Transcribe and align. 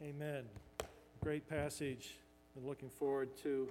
Amen. 0.00 0.44
Great 1.24 1.48
passage. 1.48 2.14
Been 2.54 2.68
looking 2.68 2.88
forward 2.88 3.30
to 3.42 3.66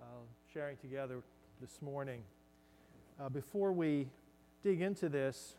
uh, 0.00 0.04
sharing 0.50 0.78
together 0.78 1.20
this 1.60 1.82
morning. 1.82 2.22
Uh, 3.20 3.28
before 3.28 3.70
we 3.70 4.08
dig 4.64 4.80
into 4.80 5.10
this, 5.10 5.56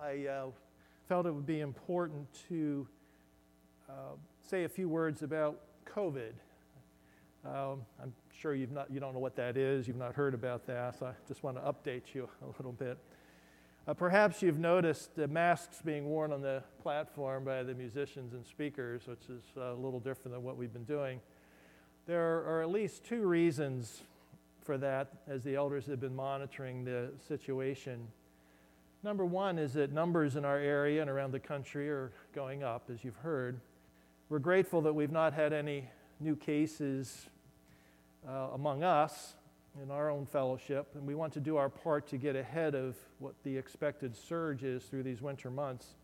I 0.00 0.26
uh, 0.28 0.46
felt 1.08 1.26
it 1.26 1.34
would 1.34 1.44
be 1.44 1.58
important 1.58 2.28
to 2.50 2.86
uh, 3.90 4.14
say 4.48 4.62
a 4.62 4.68
few 4.68 4.88
words 4.88 5.24
about 5.24 5.58
COVID. 5.84 6.30
Um, 7.44 7.80
I'm 8.00 8.12
sure 8.32 8.54
you've 8.54 8.70
not, 8.70 8.92
you 8.92 9.00
don't 9.00 9.12
know 9.12 9.18
what 9.18 9.34
that 9.34 9.56
is, 9.56 9.88
you've 9.88 9.96
not 9.96 10.14
heard 10.14 10.34
about 10.34 10.68
that, 10.68 11.00
so 11.00 11.06
I 11.06 11.14
just 11.26 11.42
want 11.42 11.56
to 11.56 11.62
update 11.62 12.14
you 12.14 12.28
a 12.44 12.46
little 12.56 12.72
bit. 12.72 12.96
Uh, 13.88 13.94
perhaps 13.94 14.42
you've 14.42 14.58
noticed 14.58 15.16
the 15.16 15.26
masks 15.26 15.80
being 15.82 16.10
worn 16.10 16.30
on 16.30 16.42
the 16.42 16.62
platform 16.82 17.42
by 17.42 17.62
the 17.62 17.72
musicians 17.72 18.34
and 18.34 18.44
speakers, 18.44 19.06
which 19.06 19.30
is 19.30 19.42
a 19.56 19.72
little 19.72 19.98
different 19.98 20.34
than 20.34 20.42
what 20.42 20.58
we've 20.58 20.74
been 20.74 20.84
doing. 20.84 21.18
There 22.04 22.44
are 22.46 22.60
at 22.60 22.68
least 22.68 23.02
two 23.02 23.26
reasons 23.26 24.02
for 24.60 24.76
that 24.76 25.08
as 25.26 25.42
the 25.42 25.54
elders 25.54 25.86
have 25.86 26.00
been 26.00 26.14
monitoring 26.14 26.84
the 26.84 27.12
situation. 27.28 28.06
Number 29.02 29.24
one 29.24 29.58
is 29.58 29.72
that 29.72 29.90
numbers 29.90 30.36
in 30.36 30.44
our 30.44 30.58
area 30.58 31.00
and 31.00 31.08
around 31.08 31.32
the 31.32 31.40
country 31.40 31.88
are 31.88 32.12
going 32.34 32.62
up, 32.62 32.90
as 32.92 33.02
you've 33.02 33.16
heard. 33.16 33.58
We're 34.28 34.38
grateful 34.38 34.82
that 34.82 34.92
we've 34.92 35.10
not 35.10 35.32
had 35.32 35.54
any 35.54 35.88
new 36.20 36.36
cases 36.36 37.24
uh, 38.28 38.48
among 38.52 38.82
us, 38.82 39.32
in 39.82 39.90
our 39.90 40.10
own 40.10 40.26
fellowship, 40.26 40.88
and 40.94 41.06
we 41.06 41.14
want 41.14 41.32
to 41.34 41.40
do 41.40 41.56
our 41.56 41.68
part 41.68 42.06
to 42.08 42.16
get 42.16 42.36
ahead 42.36 42.74
of 42.74 42.96
what 43.18 43.34
the 43.44 43.56
expected 43.56 44.16
surge 44.16 44.64
is 44.64 44.84
through 44.84 45.02
these 45.02 45.22
winter 45.22 45.50
months. 45.50 45.94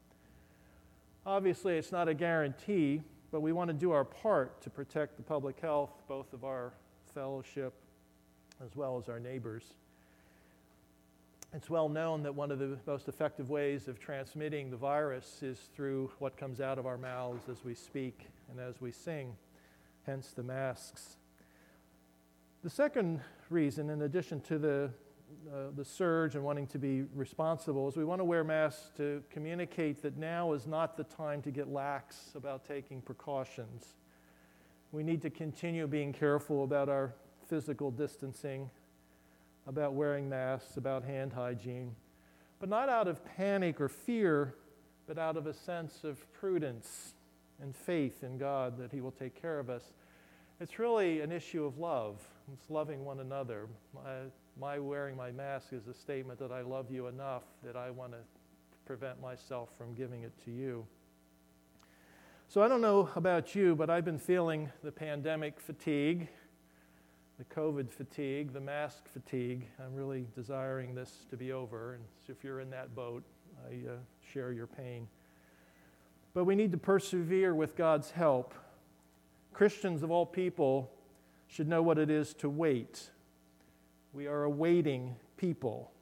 Obviously, 1.27 1.77
it's 1.77 1.91
not 1.91 2.09
a 2.09 2.15
guarantee, 2.15 3.03
but 3.33 3.41
we 3.41 3.53
want 3.53 3.69
to 3.69 3.75
do 3.75 3.91
our 3.91 4.05
part 4.05 4.61
to 4.63 4.71
protect 4.71 5.17
the 5.17 5.23
public 5.23 5.59
health, 5.61 5.91
both 6.07 6.33
of 6.33 6.45
our 6.45 6.73
fellowship 7.15 7.73
as 8.65 8.77
well 8.77 8.99
as 8.99 9.09
our 9.09 9.19
neighbors. 9.19 9.65
It's 11.53 11.71
well 11.71 11.89
known 11.89 12.25
that 12.25 12.35
one 12.35 12.51
of 12.51 12.59
the 12.59 12.77
most 12.87 13.09
effective 13.09 13.49
ways 13.49 13.87
of 13.89 14.01
transmitting 14.01 14.71
the 14.71 14.77
virus 14.77 15.43
is 15.43 15.59
through 15.75 16.11
what 16.19 16.37
comes 16.37 16.61
out 16.61 16.79
of 16.79 16.87
our 16.87 16.99
mouths 16.99 17.49
as 17.49 17.65
we 17.65 17.75
speak 17.75 18.27
and 18.51 18.61
as 18.61 18.81
we 18.81 18.91
sing, 18.91 19.37
hence 20.05 20.33
the 20.35 20.43
masks. 20.43 21.17
The 22.65 22.71
second 22.71 23.21
reason, 23.51 23.91
in 23.91 24.03
addition 24.03 24.41
to 24.43 24.59
the, 24.59 24.91
uh, 25.53 25.71
the 25.77 25.85
surge 25.85 26.35
and 26.35 26.45
wanting 26.45 26.67
to 26.69 26.79
be 26.79 27.03
responsible, 27.15 27.89
is 27.89 27.97
we 27.97 28.05
want 28.05 28.21
to 28.21 28.25
wear 28.25 28.45
masks 28.45 28.91
to 28.97 29.23
communicate 29.31 30.03
that 30.03 30.17
now 30.17 30.53
is 30.53 30.67
not 30.67 30.97
the 30.97 31.05
time 31.05 31.43
to 31.43 31.51
get 31.51 31.69
lax 31.69 32.33
about 32.35 32.65
taking 32.67 33.01
precautions. 33.01 33.95
We 34.93 35.03
need 35.03 35.23
to 35.23 35.31
continue 35.31 35.87
being 35.87 36.13
careful 36.13 36.65
about 36.65 36.89
our 36.89 37.15
physical 37.49 37.91
distancing, 37.91 38.71
about 39.67 39.95
wearing 39.95 40.29
masks, 40.29 40.77
about 40.77 41.05
hand 41.05 41.33
hygiene, 41.33 41.95
but 42.61 42.69
not 42.69 42.89
out 42.89 43.09
of 43.09 43.25
panic 43.37 43.81
or 43.81 43.89
fear, 43.89 44.55
but 45.07 45.19
out 45.19 45.37
of 45.37 45.47
a 45.47 45.53
sense 45.53 46.05
of 46.05 46.33
prudence 46.33 47.15
and 47.61 47.75
faith 47.75 48.23
in 48.23 48.39
God 48.39 48.79
that 48.79 48.93
He 48.93 49.01
will 49.01 49.11
take 49.11 49.41
care 49.41 49.59
of 49.59 49.69
us. 49.69 49.83
It's 50.61 50.79
really 50.79 51.21
an 51.21 51.33
issue 51.33 51.65
of 51.65 51.79
love. 51.79 52.17
It's 52.53 52.69
loving 52.69 53.05
one 53.05 53.21
another. 53.21 53.69
My, 53.95 54.01
my 54.61 54.79
wearing 54.79 55.17
my 55.17 55.31
mask 55.33 55.73
is 55.73 55.87
a 55.89 55.95
statement 55.95 56.39
that 56.39 56.53
I 56.53 56.61
love 56.61 56.91
you 56.91 57.07
enough 57.07 57.45
that 57.65 57.75
I 57.75 57.91
want 57.91 58.13
to 58.13 58.19
prevent 58.85 59.21
myself 59.21 59.71
from 59.79 59.95
giving 59.95 60.25
it 60.25 60.33
to 60.45 60.51
you. 60.51 60.87
So 62.49 62.63
I 62.63 62.69
don't 62.69 62.83
know 62.83 63.09
about 63.17 63.55
you, 63.55 63.75
but 63.75 63.89
I've 63.89 64.05
been 64.05 64.19
feeling 64.19 64.71
the 64.83 64.93
pandemic 64.93 65.59
fatigue, 65.59 66.29
the 67.39 67.45
COVID 67.45 67.91
fatigue, 67.91 68.53
the 68.53 68.61
mask 68.61 69.09
fatigue. 69.09 69.67
I'm 69.81 69.95
really 69.95 70.27
desiring 70.37 70.95
this 70.95 71.25
to 71.31 71.37
be 71.37 71.53
over. 71.53 71.95
And 71.95 72.05
if 72.29 72.45
you're 72.45 72.61
in 72.61 72.71
that 72.71 72.95
boat, 72.95 73.25
I 73.67 73.89
uh, 73.89 73.95
share 74.33 74.53
your 74.53 74.67
pain. 74.67 75.09
But 76.35 76.45
we 76.45 76.55
need 76.55 76.73
to 76.73 76.79
persevere 76.79 77.55
with 77.55 77.75
God's 77.75 78.11
help. 78.11 78.55
Christians 79.55 80.03
of 80.03 80.11
all 80.11 80.27
people 80.27 80.91
should 81.55 81.69
know 81.69 81.83
what 81.83 81.99
it 81.99 82.11
is 82.11 82.35
to 82.35 82.51
wait. 82.51 83.11
We 84.13 84.27
are 84.27 84.43
awaiting 84.43 85.15
people. 85.37 85.93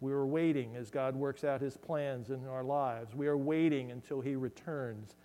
We 0.00 0.12
are 0.12 0.26
waiting 0.26 0.76
as 0.76 0.90
God 0.90 1.16
works 1.16 1.44
out 1.44 1.62
his 1.62 1.78
plans 1.78 2.28
in 2.28 2.46
our 2.46 2.62
lives. 2.62 3.14
We 3.14 3.26
are 3.26 3.38
waiting 3.38 3.90
until 3.90 4.20
he 4.20 4.36
returns. 4.36 5.16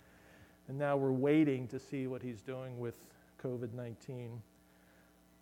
And 0.68 0.78
now 0.78 0.96
we're 0.96 1.12
waiting 1.12 1.68
to 1.68 1.78
see 1.78 2.06
what 2.06 2.22
he's 2.22 2.40
doing 2.40 2.78
with 2.78 2.96
COVID 3.44 3.74
19. 3.74 4.40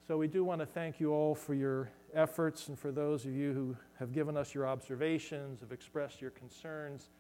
So 0.09 0.19
we 0.19 0.27
do 0.27 0.43
want 0.43 0.61
to 0.61 0.67
thank 0.67 0.99
you 0.99 1.13
all 1.13 1.37
for 1.37 1.55
your 1.55 1.93
efforts 2.13 2.67
and 2.67 2.77
for 2.77 2.91
those 2.91 3.25
of 3.25 3.31
you 3.31 3.53
who 3.53 3.77
have 4.01 4.13
given 4.13 4.37
us 4.37 4.53
your 4.57 4.67
observations, 4.67 5.61
have 5.61 5.71
expressed 5.71 6.21
your 6.21 6.33
concerns. 6.33 7.11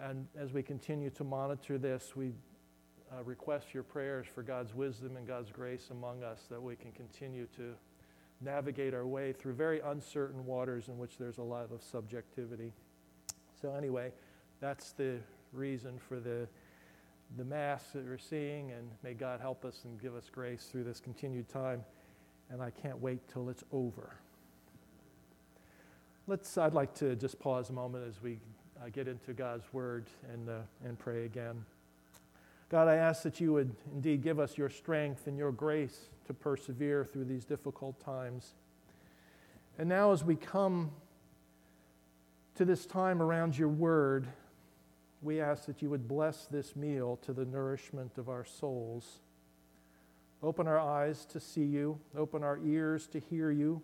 And 0.00 0.28
as 0.38 0.52
we 0.52 0.62
continue 0.62 1.10
to 1.10 1.24
monitor 1.24 1.76
this, 1.76 2.14
we 2.14 2.34
uh, 3.14 3.22
request 3.22 3.74
your 3.74 3.82
prayers 3.82 4.26
for 4.32 4.42
God's 4.42 4.74
wisdom 4.74 5.16
and 5.16 5.26
God's 5.26 5.50
grace 5.50 5.88
among 5.90 6.22
us 6.22 6.42
that 6.50 6.60
we 6.60 6.76
can 6.76 6.92
continue 6.92 7.46
to 7.56 7.74
navigate 8.40 8.94
our 8.94 9.06
way 9.06 9.32
through 9.32 9.54
very 9.54 9.80
uncertain 9.80 10.44
waters 10.44 10.88
in 10.88 10.98
which 10.98 11.18
there's 11.18 11.38
a 11.38 11.42
lot 11.42 11.70
of 11.72 11.82
subjectivity. 11.82 12.72
So, 13.60 13.74
anyway, 13.74 14.12
that's 14.60 14.92
the 14.92 15.18
reason 15.52 15.98
for 16.08 16.20
the, 16.20 16.46
the 17.36 17.44
Mass 17.44 17.84
that 17.94 18.04
we're 18.04 18.18
seeing, 18.18 18.72
and 18.72 18.90
may 19.02 19.14
God 19.14 19.40
help 19.40 19.64
us 19.64 19.82
and 19.84 20.00
give 20.00 20.14
us 20.14 20.28
grace 20.30 20.68
through 20.70 20.84
this 20.84 21.00
continued 21.00 21.48
time. 21.48 21.84
And 22.50 22.62
I 22.62 22.70
can't 22.70 23.00
wait 23.00 23.26
till 23.28 23.48
it's 23.48 23.64
over. 23.72 24.16
Let's, 26.26 26.58
I'd 26.58 26.74
like 26.74 26.94
to 26.96 27.16
just 27.16 27.38
pause 27.38 27.70
a 27.70 27.72
moment 27.72 28.04
as 28.06 28.22
we 28.22 28.38
uh, 28.82 28.88
get 28.90 29.08
into 29.08 29.32
God's 29.32 29.64
Word 29.72 30.06
and, 30.32 30.48
uh, 30.48 30.58
and 30.84 30.98
pray 30.98 31.24
again. 31.24 31.64
God, 32.74 32.88
I 32.88 32.96
ask 32.96 33.22
that 33.22 33.40
you 33.40 33.52
would 33.52 33.72
indeed 33.94 34.20
give 34.20 34.40
us 34.40 34.58
your 34.58 34.68
strength 34.68 35.28
and 35.28 35.38
your 35.38 35.52
grace 35.52 36.08
to 36.26 36.34
persevere 36.34 37.04
through 37.04 37.26
these 37.26 37.44
difficult 37.44 38.00
times. 38.00 38.54
And 39.78 39.88
now, 39.88 40.10
as 40.10 40.24
we 40.24 40.34
come 40.34 40.90
to 42.56 42.64
this 42.64 42.84
time 42.84 43.22
around 43.22 43.56
your 43.56 43.68
word, 43.68 44.26
we 45.22 45.40
ask 45.40 45.66
that 45.66 45.82
you 45.82 45.90
would 45.90 46.08
bless 46.08 46.46
this 46.46 46.74
meal 46.74 47.16
to 47.22 47.32
the 47.32 47.44
nourishment 47.44 48.18
of 48.18 48.28
our 48.28 48.44
souls. 48.44 49.20
Open 50.42 50.66
our 50.66 50.80
eyes 50.80 51.24
to 51.26 51.38
see 51.38 51.62
you, 51.62 52.00
open 52.16 52.42
our 52.42 52.58
ears 52.64 53.06
to 53.06 53.20
hear 53.20 53.52
you, 53.52 53.80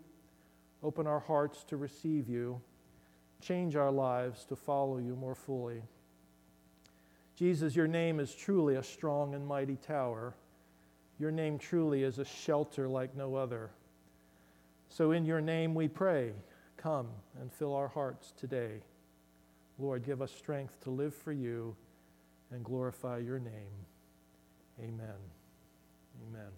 open 0.83 1.07
our 1.07 1.21
hearts 1.21 1.63
to 1.63 1.77
receive 1.77 2.27
you, 2.27 2.59
change 3.41 3.77
our 3.77 3.89
lives 3.89 4.43
to 4.43 4.57
follow 4.57 4.97
you 4.97 5.15
more 5.15 5.33
fully. 5.33 5.81
Jesus, 7.35 7.75
your 7.75 7.87
name 7.87 8.19
is 8.19 8.35
truly 8.35 8.75
a 8.75 8.83
strong 8.83 9.33
and 9.33 9.47
mighty 9.47 9.75
tower. 9.75 10.35
Your 11.19 11.31
name 11.31 11.57
truly 11.57 12.03
is 12.03 12.19
a 12.19 12.25
shelter 12.25 12.87
like 12.87 13.15
no 13.15 13.35
other. 13.35 13.69
So, 14.89 15.11
in 15.11 15.25
your 15.25 15.41
name 15.41 15.73
we 15.73 15.87
pray, 15.87 16.33
come 16.77 17.07
and 17.39 17.51
fill 17.51 17.73
our 17.75 17.87
hearts 17.87 18.33
today. 18.39 18.81
Lord, 19.79 20.05
give 20.05 20.21
us 20.21 20.31
strength 20.31 20.79
to 20.81 20.89
live 20.89 21.15
for 21.15 21.31
you 21.31 21.75
and 22.51 22.63
glorify 22.63 23.19
your 23.19 23.39
name. 23.39 23.71
Amen. 24.79 25.15
Amen. 26.27 26.49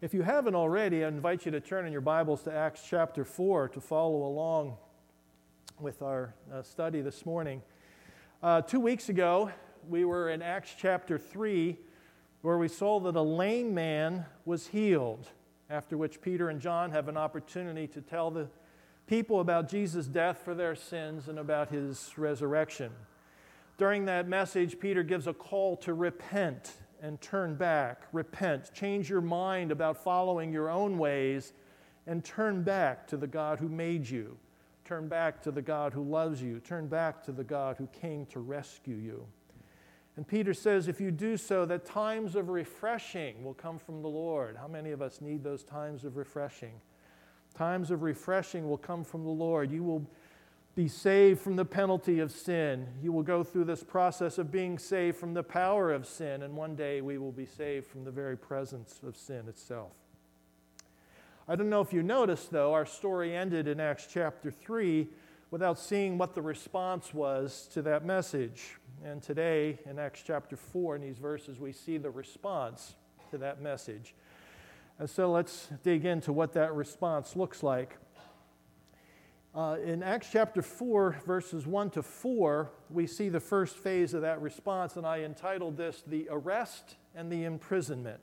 If 0.00 0.12
you 0.12 0.22
haven't 0.22 0.54
already, 0.54 1.04
I 1.04 1.08
invite 1.08 1.46
you 1.46 1.52
to 1.52 1.60
turn 1.60 1.86
in 1.86 1.92
your 1.92 2.00
Bibles 2.00 2.42
to 2.42 2.52
Acts 2.52 2.82
chapter 2.88 3.24
4 3.24 3.68
to 3.70 3.80
follow 3.80 4.26
along 4.26 4.76
with 5.80 6.02
our 6.02 6.34
uh, 6.52 6.62
study 6.62 7.00
this 7.00 7.24
morning. 7.24 7.62
Uh, 8.44 8.60
two 8.60 8.78
weeks 8.78 9.08
ago, 9.08 9.50
we 9.88 10.04
were 10.04 10.28
in 10.28 10.42
Acts 10.42 10.74
chapter 10.78 11.16
3, 11.16 11.78
where 12.42 12.58
we 12.58 12.68
saw 12.68 13.00
that 13.00 13.16
a 13.16 13.22
lame 13.22 13.72
man 13.72 14.26
was 14.44 14.66
healed, 14.66 15.30
after 15.70 15.96
which 15.96 16.20
Peter 16.20 16.50
and 16.50 16.60
John 16.60 16.90
have 16.90 17.08
an 17.08 17.16
opportunity 17.16 17.86
to 17.86 18.02
tell 18.02 18.30
the 18.30 18.50
people 19.06 19.40
about 19.40 19.70
Jesus' 19.70 20.06
death 20.06 20.42
for 20.44 20.54
their 20.54 20.74
sins 20.74 21.28
and 21.28 21.38
about 21.38 21.70
his 21.70 22.12
resurrection. 22.18 22.92
During 23.78 24.04
that 24.04 24.28
message, 24.28 24.78
Peter 24.78 25.02
gives 25.02 25.26
a 25.26 25.32
call 25.32 25.78
to 25.78 25.94
repent 25.94 26.70
and 27.00 27.18
turn 27.22 27.54
back. 27.54 28.02
Repent. 28.12 28.74
Change 28.74 29.08
your 29.08 29.22
mind 29.22 29.72
about 29.72 30.04
following 30.04 30.52
your 30.52 30.68
own 30.68 30.98
ways 30.98 31.54
and 32.06 32.22
turn 32.22 32.62
back 32.62 33.06
to 33.06 33.16
the 33.16 33.26
God 33.26 33.58
who 33.58 33.70
made 33.70 34.06
you. 34.06 34.36
Turn 34.84 35.08
back 35.08 35.42
to 35.42 35.50
the 35.50 35.62
God 35.62 35.92
who 35.92 36.02
loves 36.02 36.42
you. 36.42 36.60
Turn 36.60 36.88
back 36.88 37.22
to 37.24 37.32
the 37.32 37.44
God 37.44 37.76
who 37.76 37.86
came 37.86 38.26
to 38.26 38.40
rescue 38.40 38.96
you. 38.96 39.26
And 40.16 40.28
Peter 40.28 40.54
says, 40.54 40.86
if 40.86 41.00
you 41.00 41.10
do 41.10 41.36
so, 41.36 41.64
that 41.66 41.84
times 41.84 42.36
of 42.36 42.48
refreshing 42.48 43.42
will 43.42 43.54
come 43.54 43.78
from 43.78 44.02
the 44.02 44.08
Lord. 44.08 44.56
How 44.56 44.68
many 44.68 44.92
of 44.92 45.02
us 45.02 45.20
need 45.20 45.42
those 45.42 45.64
times 45.64 46.04
of 46.04 46.16
refreshing? 46.16 46.74
Times 47.54 47.90
of 47.90 48.02
refreshing 48.02 48.68
will 48.68 48.78
come 48.78 49.02
from 49.02 49.24
the 49.24 49.30
Lord. 49.30 49.72
You 49.72 49.82
will 49.82 50.08
be 50.76 50.86
saved 50.86 51.40
from 51.40 51.56
the 51.56 51.64
penalty 51.64 52.20
of 52.20 52.30
sin. 52.30 52.86
You 53.02 53.10
will 53.12 53.22
go 53.22 53.42
through 53.42 53.64
this 53.64 53.82
process 53.82 54.38
of 54.38 54.52
being 54.52 54.78
saved 54.78 55.16
from 55.16 55.34
the 55.34 55.42
power 55.42 55.92
of 55.92 56.06
sin, 56.06 56.42
and 56.42 56.54
one 56.54 56.76
day 56.76 57.00
we 57.00 57.16
will 57.16 57.32
be 57.32 57.46
saved 57.46 57.86
from 57.86 58.04
the 58.04 58.10
very 58.10 58.36
presence 58.36 59.00
of 59.06 59.16
sin 59.16 59.48
itself. 59.48 59.92
I 61.46 61.56
don't 61.56 61.68
know 61.68 61.82
if 61.82 61.92
you 61.92 62.02
noticed, 62.02 62.52
though, 62.52 62.72
our 62.72 62.86
story 62.86 63.36
ended 63.36 63.68
in 63.68 63.78
Acts 63.78 64.08
chapter 64.10 64.50
3 64.50 65.06
without 65.50 65.78
seeing 65.78 66.16
what 66.16 66.34
the 66.34 66.40
response 66.40 67.12
was 67.12 67.68
to 67.74 67.82
that 67.82 68.02
message. 68.02 68.76
And 69.04 69.22
today, 69.22 69.78
in 69.84 69.98
Acts 69.98 70.22
chapter 70.26 70.56
4, 70.56 70.96
in 70.96 71.02
these 71.02 71.18
verses, 71.18 71.60
we 71.60 71.72
see 71.72 71.98
the 71.98 72.08
response 72.08 72.94
to 73.30 73.36
that 73.38 73.60
message. 73.60 74.14
And 74.98 75.10
so 75.10 75.30
let's 75.30 75.68
dig 75.82 76.06
into 76.06 76.32
what 76.32 76.54
that 76.54 76.74
response 76.74 77.36
looks 77.36 77.62
like. 77.62 77.98
Uh, 79.54 79.76
in 79.84 80.02
Acts 80.02 80.30
chapter 80.32 80.62
4, 80.62 81.16
verses 81.26 81.66
1 81.66 81.90
to 81.90 82.02
4, 82.02 82.70
we 82.88 83.06
see 83.06 83.28
the 83.28 83.38
first 83.38 83.76
phase 83.76 84.14
of 84.14 84.22
that 84.22 84.40
response, 84.40 84.96
and 84.96 85.06
I 85.06 85.20
entitled 85.20 85.76
this 85.76 86.02
The 86.06 86.26
Arrest 86.30 86.96
and 87.14 87.30
the 87.30 87.44
Imprisonment. 87.44 88.20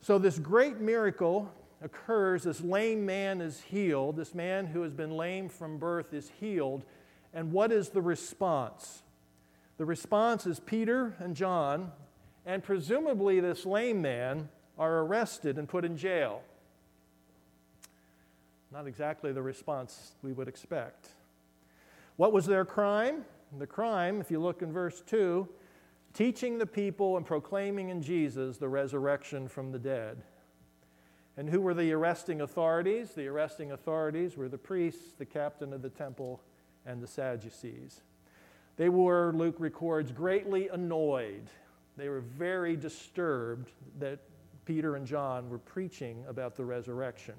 So, 0.00 0.18
this 0.18 0.40
great 0.40 0.80
miracle 0.80 1.52
occurs. 1.82 2.42
This 2.44 2.60
lame 2.60 3.06
man 3.06 3.40
is 3.40 3.60
healed. 3.62 4.16
This 4.16 4.34
man 4.34 4.66
who 4.66 4.82
has 4.82 4.94
been 4.94 5.16
lame 5.16 5.48
from 5.48 5.78
birth 5.78 6.12
is 6.12 6.30
healed. 6.40 6.84
And 7.32 7.52
what 7.52 7.72
is 7.72 7.90
the 7.90 8.02
response? 8.02 9.02
The 9.76 9.84
response 9.84 10.46
is 10.46 10.58
Peter 10.60 11.14
and 11.18 11.36
John, 11.36 11.92
and 12.44 12.62
presumably 12.62 13.40
this 13.40 13.64
lame 13.64 14.02
man, 14.02 14.48
are 14.78 15.00
arrested 15.00 15.58
and 15.58 15.68
put 15.68 15.84
in 15.84 15.96
jail. 15.96 16.42
Not 18.72 18.86
exactly 18.86 19.32
the 19.32 19.42
response 19.42 20.12
we 20.22 20.32
would 20.32 20.48
expect. 20.48 21.08
What 22.16 22.32
was 22.32 22.46
their 22.46 22.64
crime? 22.64 23.24
The 23.58 23.66
crime, 23.66 24.20
if 24.20 24.30
you 24.30 24.40
look 24.40 24.62
in 24.62 24.72
verse 24.72 25.02
2, 25.06 25.48
teaching 26.12 26.58
the 26.58 26.66
people 26.66 27.16
and 27.16 27.24
proclaiming 27.24 27.88
in 27.88 28.02
Jesus 28.02 28.58
the 28.58 28.68
resurrection 28.68 29.48
from 29.48 29.72
the 29.72 29.78
dead. 29.78 30.18
And 31.38 31.48
who 31.48 31.60
were 31.60 31.72
the 31.72 31.92
arresting 31.92 32.40
authorities? 32.40 33.12
The 33.12 33.28
arresting 33.28 33.70
authorities 33.70 34.36
were 34.36 34.48
the 34.48 34.58
priests, 34.58 35.12
the 35.16 35.24
captain 35.24 35.72
of 35.72 35.82
the 35.82 35.88
temple, 35.88 36.42
and 36.84 37.00
the 37.00 37.06
Sadducees. 37.06 38.00
They 38.76 38.88
were, 38.88 39.32
Luke 39.32 39.54
records, 39.60 40.10
greatly 40.10 40.68
annoyed. 40.68 41.48
They 41.96 42.08
were 42.08 42.22
very 42.22 42.76
disturbed 42.76 43.70
that 44.00 44.18
Peter 44.64 44.96
and 44.96 45.06
John 45.06 45.48
were 45.48 45.60
preaching 45.60 46.24
about 46.28 46.56
the 46.56 46.64
resurrection. 46.64 47.34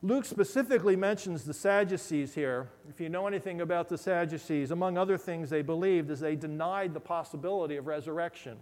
Luke 0.00 0.24
specifically 0.24 0.94
mentions 0.94 1.42
the 1.42 1.54
Sadducees 1.54 2.34
here. 2.34 2.68
If 2.88 3.00
you 3.00 3.08
know 3.08 3.26
anything 3.26 3.60
about 3.60 3.88
the 3.88 3.98
Sadducees, 3.98 4.70
among 4.70 4.96
other 4.98 5.18
things 5.18 5.50
they 5.50 5.62
believed 5.62 6.10
is 6.10 6.20
they 6.20 6.36
denied 6.36 6.94
the 6.94 7.00
possibility 7.00 7.74
of 7.76 7.88
resurrection. 7.88 8.56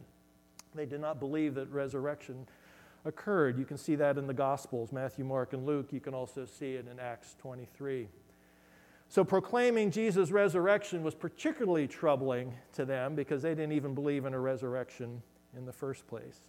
They 0.75 0.87
did 0.87 1.02
not 1.02 1.20
believe 1.20 1.55
that 1.56 1.70
resurrection 1.70 2.46
occurred. 3.04 3.58
You 3.58 3.64
can 3.64 3.76
see 3.76 3.94
that 3.96 4.19
in 4.19 4.26
the 4.26 4.34
Gospels, 4.34 4.93
Matthew, 4.93 5.25
Mark, 5.25 5.52
and 5.52 5.66
Luke. 5.66 5.93
You 5.93 6.00
can 6.00 6.14
also 6.14 6.44
see 6.44 6.75
it 6.75 6.87
in 6.90 6.99
Acts 6.99 7.34
23. 7.40 8.08
So 9.08 9.25
proclaiming 9.25 9.90
Jesus' 9.90 10.31
resurrection 10.31 11.02
was 11.02 11.14
particularly 11.14 11.87
troubling 11.87 12.54
to 12.75 12.84
them 12.84 13.14
because 13.14 13.43
they 13.43 13.54
didn't 13.54 13.72
even 13.72 13.94
believe 13.94 14.25
in 14.25 14.34
a 14.34 14.40
resurrection 14.40 15.22
in 15.56 15.66
the 15.66 15.72
first 15.72 16.06
place. 16.06 16.40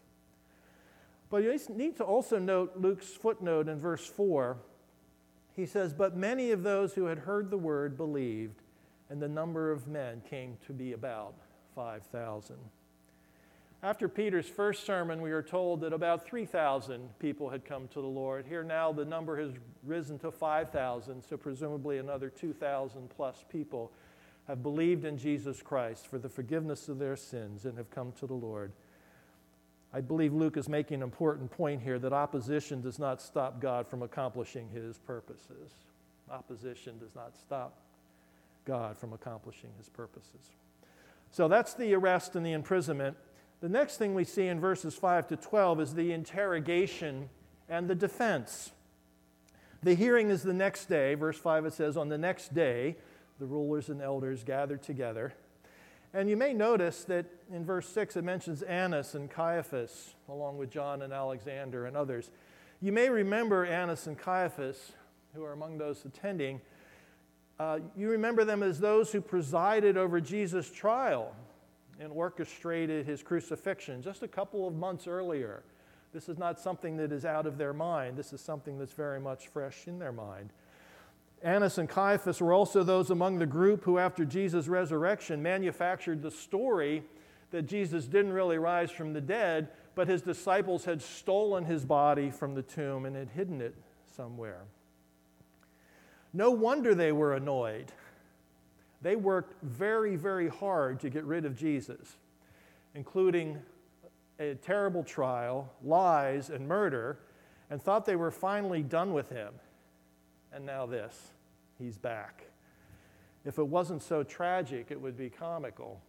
But 1.30 1.44
you 1.44 1.60
need 1.70 1.98
to 1.98 2.04
also 2.04 2.40
note 2.40 2.74
Luke's 2.78 3.10
footnote 3.10 3.68
in 3.68 3.80
verse 3.80 4.06
4 4.06 4.58
he 5.56 5.66
says, 5.66 5.94
But 5.94 6.18
many 6.18 6.52
of 6.52 6.64
those 6.64 6.94
who 6.94 7.06
had 7.06 7.20
heard 7.20 7.50
the 7.50 7.58
word 7.58 7.96
believed, 7.96 8.62
and 9.10 9.22
the 9.22 9.30
number 9.30 9.72
of 9.72 9.88
men 9.88 10.22
came 10.28 10.58
to 10.66 10.74
be 10.74 10.94
about 10.94 11.36
5,000. 11.76 12.56
After 13.84 14.08
Peter's 14.08 14.48
first 14.48 14.86
sermon, 14.86 15.22
we 15.22 15.34
are 15.34 15.44
told 15.44 15.82
that 15.82 15.92
about 15.92 16.26
3,000 16.26 17.20
people 17.20 17.50
had 17.50 17.66
come 17.66 17.90
to 17.90 18.00
the 18.00 18.08
Lord. 18.08 18.46
Here 18.48 18.64
now, 18.64 18.94
the 18.94 19.04
number 19.04 19.38
has 19.38 19.52
risen 19.86 20.18
to 20.20 20.32
5,000, 20.32 21.22
so 21.22 21.36
presumably 21.36 21.98
another 21.98 22.30
2,000 22.30 23.10
plus 23.10 23.44
people 23.52 23.92
have 24.48 24.64
believed 24.64 25.04
in 25.04 25.18
Jesus 25.18 25.62
Christ 25.62 26.08
for 26.08 26.18
the 26.18 26.30
forgiveness 26.30 26.88
of 26.88 26.98
their 26.98 27.18
sins 27.18 27.66
and 27.66 27.78
have 27.78 27.92
come 27.92 28.14
to 28.14 28.26
the 28.26 28.34
Lord. 28.34 28.72
I 29.94 30.00
believe 30.00 30.34
Luke 30.34 30.56
is 30.56 30.70
making 30.70 30.96
an 30.96 31.04
important 31.04 31.52
point 31.52 31.82
here 31.82 32.00
that 32.00 32.14
opposition 32.14 32.80
does 32.80 33.00
not 33.00 33.22
stop 33.22 33.60
God 33.60 33.86
from 33.86 34.02
accomplishing 34.02 34.70
his 34.70 34.98
purposes. 34.98 35.74
Opposition 36.32 37.00
does 37.00 37.16
not 37.16 37.36
stop 37.36 37.76
God 38.64 38.98
from 38.98 39.12
accomplishing 39.12 39.72
his 39.78 39.90
purposes. 39.90 40.56
So 41.32 41.50
that's 41.50 41.74
the 41.74 41.94
arrest 41.94 42.38
and 42.38 42.46
the 42.46 42.54
imprisonment. 42.54 43.18
The 43.64 43.70
next 43.70 43.96
thing 43.96 44.14
we 44.14 44.26
see 44.26 44.48
in 44.48 44.60
verses 44.60 44.94
5 44.96 45.30
to 45.30 45.38
12 45.38 45.80
is 45.80 45.94
the 45.94 46.12
interrogation 46.12 47.30
and 47.70 47.88
the 47.88 47.96
defense. 47.96 48.72
The 49.82 49.94
hearing 49.94 50.32
is 50.32 50.44
the 50.44 50.54
next 50.54 50.88
day. 50.88 51.14
Verse 51.14 51.38
5 51.38 51.68
it 51.68 51.74
says, 51.74 51.96
On 51.96 52.10
the 52.10 52.18
next 52.18 52.54
day, 52.54 52.98
the 53.40 53.46
rulers 53.46 53.88
and 53.88 54.02
elders 54.02 54.44
gathered 54.44 54.84
together. 54.84 55.34
And 56.14 56.30
you 56.30 56.36
may 56.36 56.52
notice 56.52 57.06
that 57.06 57.26
in 57.54 57.64
verse 57.64 57.88
6 57.88 58.18
it 58.18 58.26
mentions 58.26 58.64
Annas 58.64 59.16
and 59.16 59.32
Caiaphas, 59.32 60.16
along 60.28 60.58
with 60.58 60.70
John 60.70 61.02
and 61.02 61.14
Alexander 61.14 61.86
and 61.86 61.96
others. 61.96 62.32
You 62.82 62.92
may 62.92 63.08
remember 63.08 63.64
Annas 63.64 64.08
and 64.08 64.18
Caiaphas, 64.18 64.92
who 65.34 65.46
are 65.46 65.54
among 65.54 65.78
those 65.78 66.04
attending. 66.04 66.60
Uh, 67.58 67.80
you 67.96 68.10
remember 68.10 68.44
them 68.44 68.62
as 68.62 68.82
those 68.82 69.14
who 69.14 69.22
presided 69.22 69.96
over 69.96 70.20
Jesus' 70.20 70.70
trial 70.70 71.34
and 72.04 72.12
orchestrated 72.12 73.06
his 73.06 73.24
crucifixion 73.24 74.02
just 74.02 74.24
a 74.24 74.28
couple 74.28 74.68
of 74.68 74.76
months 74.76 75.08
earlier. 75.08 75.64
This 76.14 76.30
is 76.30 76.38
not 76.38 76.60
something 76.60 76.98
that 76.98 77.12
is 77.12 77.26
out 77.26 77.48
of 77.48 77.58
their 77.58 77.74
mind, 77.74 78.18
this 78.18 78.34
is 78.34 78.42
something 78.42 78.78
that's 78.78 78.94
very 78.94 79.20
much 79.20 79.48
fresh 79.48 79.88
in 79.88 79.98
their 80.00 80.12
mind. 80.12 80.52
Annas 81.42 81.78
and 81.78 81.90
Caiaphas 81.90 82.40
were 82.40 82.54
also 82.54 82.84
those 82.84 83.10
among 83.10 83.40
the 83.40 83.46
group 83.46 83.84
who, 83.84 83.98
after 83.98 84.24
Jesus' 84.24 84.68
resurrection, 84.68 85.42
manufactured 85.42 86.22
the 86.22 86.32
story 86.32 87.04
that 87.52 87.64
Jesus 87.64 88.06
didn't 88.06 88.34
really 88.34 88.58
rise 88.58 88.92
from 88.92 89.14
the 89.14 89.22
dead, 89.22 89.70
but 89.96 90.08
his 90.08 90.22
disciples 90.22 90.86
had 90.86 91.02
stolen 91.02 91.66
his 91.66 91.84
body 91.86 92.32
from 92.32 92.56
the 92.56 92.62
tomb 92.62 93.06
and 93.06 93.16
had 93.16 93.30
hidden 93.30 93.62
it 93.62 93.76
somewhere. 94.16 94.62
No 96.34 96.52
wonder 96.52 96.96
they 96.96 97.12
were 97.12 97.34
annoyed. 97.34 97.92
They 99.04 99.18
worked 99.18 99.62
very, 99.62 100.16
very 100.16 100.48
hard 100.48 101.02
to 101.02 101.10
get 101.10 101.26
rid 101.26 101.44
of 101.44 101.58
Jesus, 101.58 102.16
including 102.96 103.60
a 104.40 104.56
terrible 104.56 105.04
trial, 105.04 105.70
lies, 105.84 106.50
and 106.50 106.68
murder, 106.68 107.20
and 107.70 107.82
thought 107.82 108.06
they 108.06 108.16
were 108.16 108.32
finally 108.32 108.82
done 108.82 109.14
with 109.14 109.30
him. 109.30 109.54
And 110.54 110.66
now 110.66 110.86
this 110.86 111.32
he's 111.78 111.98
back. 111.98 112.46
If 113.44 113.58
it 113.58 113.68
wasn't 113.68 114.02
so 114.02 114.24
tragic, 114.24 114.88
it 114.90 115.00
would 115.00 115.18
be 115.18 115.30
comical. 115.30 116.00